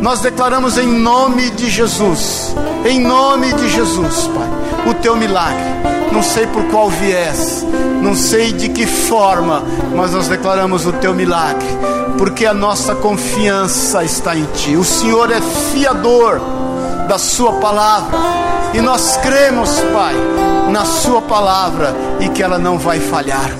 [0.00, 2.54] Nós declaramos em nome de Jesus,
[2.84, 4.48] em nome de Jesus, Pai,
[4.86, 5.64] o teu milagre.
[6.12, 7.66] Não sei por qual viés,
[8.00, 9.62] não sei de que forma,
[9.94, 11.66] mas nós declaramos o teu milagre,
[12.16, 14.76] porque a nossa confiança está em ti.
[14.76, 16.40] O Senhor é fiador
[17.08, 18.16] da Sua palavra
[18.72, 20.14] e nós cremos, Pai,
[20.70, 23.50] na Sua palavra e que ela não vai falhar.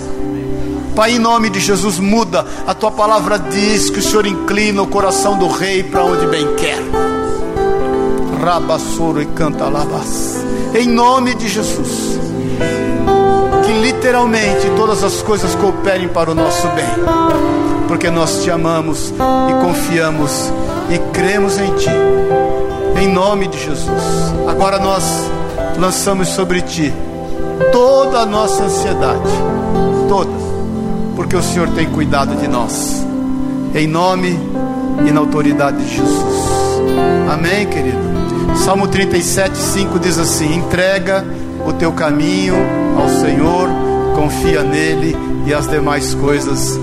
[0.95, 2.47] Pai, em nome de Jesus, muda.
[2.68, 6.55] A tua palavra diz que o Senhor inclina o coração do rei para onde bem
[6.55, 6.79] quer.
[8.45, 10.45] Rabassoro e canta labas.
[10.74, 12.18] Em nome de Jesus.
[13.64, 16.84] Que literalmente todas as coisas cooperem para o nosso bem.
[17.88, 20.53] Porque nós te amamos e confiamos
[20.90, 21.90] e cremos em ti.
[23.01, 24.03] Em nome de Jesus.
[24.49, 25.03] Agora nós
[25.78, 26.92] lançamos sobre ti
[27.72, 29.32] toda a nossa ansiedade.
[30.09, 30.45] Toda
[31.16, 33.05] porque o Senhor tem cuidado de nós.
[33.74, 34.38] Em nome
[35.07, 36.49] e na autoridade de Jesus.
[37.32, 38.13] Amém, querido?
[38.57, 41.24] Salmo 37, 5 diz assim: Entrega
[41.66, 42.55] o teu caminho
[42.99, 43.68] ao Senhor,
[44.14, 45.16] confia nele
[45.47, 46.78] e as demais coisas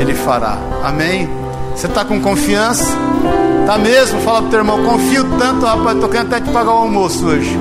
[0.00, 0.58] ele fará.
[0.82, 1.28] Amém?
[1.74, 2.84] Você está com confiança?
[3.66, 4.20] Tá mesmo?
[4.20, 7.58] Fala pro teu irmão, confio tanto, rapaz, estou querendo até te pagar o almoço hoje.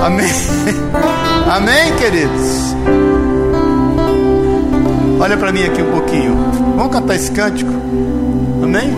[0.00, 0.28] Amém?
[1.48, 2.74] Amém, queridos?
[5.20, 6.36] Olha para mim aqui um pouquinho.
[6.76, 7.70] Vamos cantar esse cântico?
[8.62, 8.92] Amém?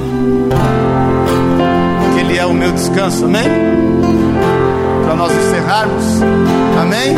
[2.44, 3.48] É o meu descanso, amém?
[5.02, 6.04] Para nós encerrarmos,
[6.78, 7.14] amém?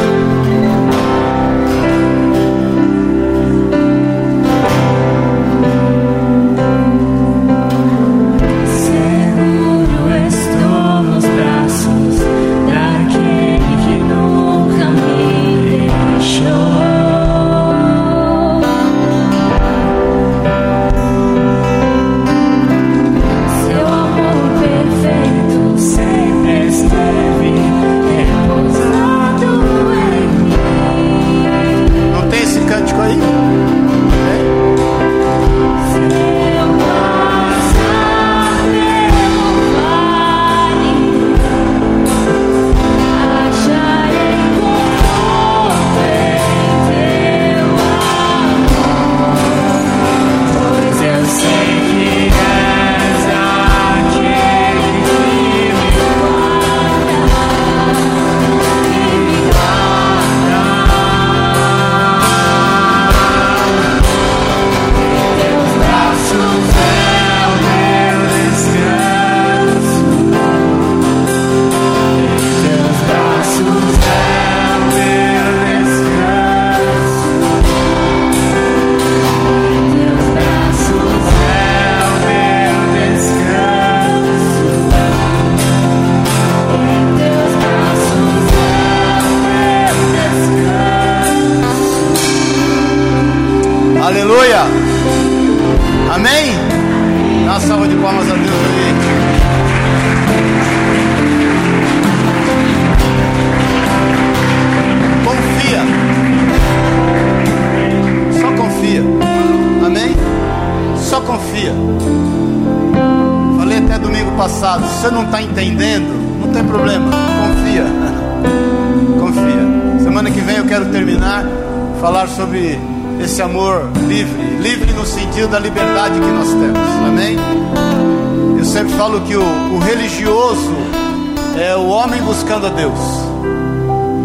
[132.21, 132.99] Buscando a Deus.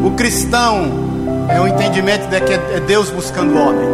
[0.05, 0.91] O cristão
[1.49, 3.87] é o entendimento de que é Deus buscando o homem.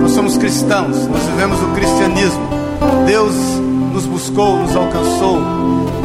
[0.00, 2.48] Nós somos cristãos, nós vivemos o cristianismo.
[3.06, 3.34] Deus
[3.92, 5.40] nos buscou, nos alcançou.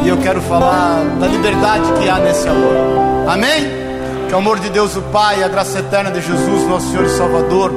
[0.04, 3.28] E eu quero falar da liberdade que há nesse amor.
[3.28, 3.70] Amém?
[4.28, 7.10] Que o amor de Deus, o Pai, a graça eterna de Jesus, nosso Senhor e
[7.10, 7.72] Salvador,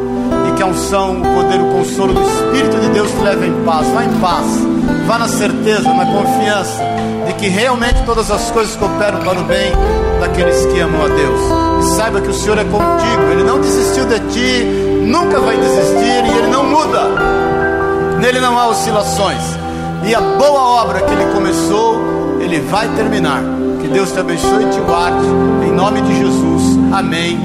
[0.56, 3.88] que a unção, o poder, o consolo do Espírito de Deus te leve em paz.
[3.88, 4.45] Vá em paz,
[5.08, 6.95] vá na certeza, na confiança
[7.38, 9.72] que realmente todas as coisas cooperam para o bem
[10.20, 11.39] daqueles que amam a Deus.
[11.80, 14.64] E saiba que o Senhor é contigo, Ele não desistiu de ti,
[15.06, 17.03] nunca vai desistir e Ele não muda.
[18.20, 19.43] Nele não há oscilações.
[20.03, 23.41] E a boa obra que Ele começou, Ele vai terminar.
[23.82, 25.26] Que Deus te abençoe e te guarde.
[25.68, 26.80] Em nome de Jesus.
[26.91, 27.39] Amém.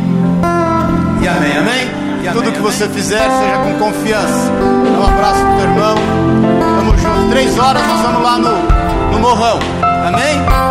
[1.23, 2.00] E amém, amém.
[2.23, 4.51] E Tudo que você fizer, seja com confiança.
[4.53, 5.95] Um abraço pro teu irmão.
[6.77, 7.31] Tamo junto.
[7.31, 9.59] Três horas nós vamos lá no, no morrão.
[9.83, 10.70] Amém?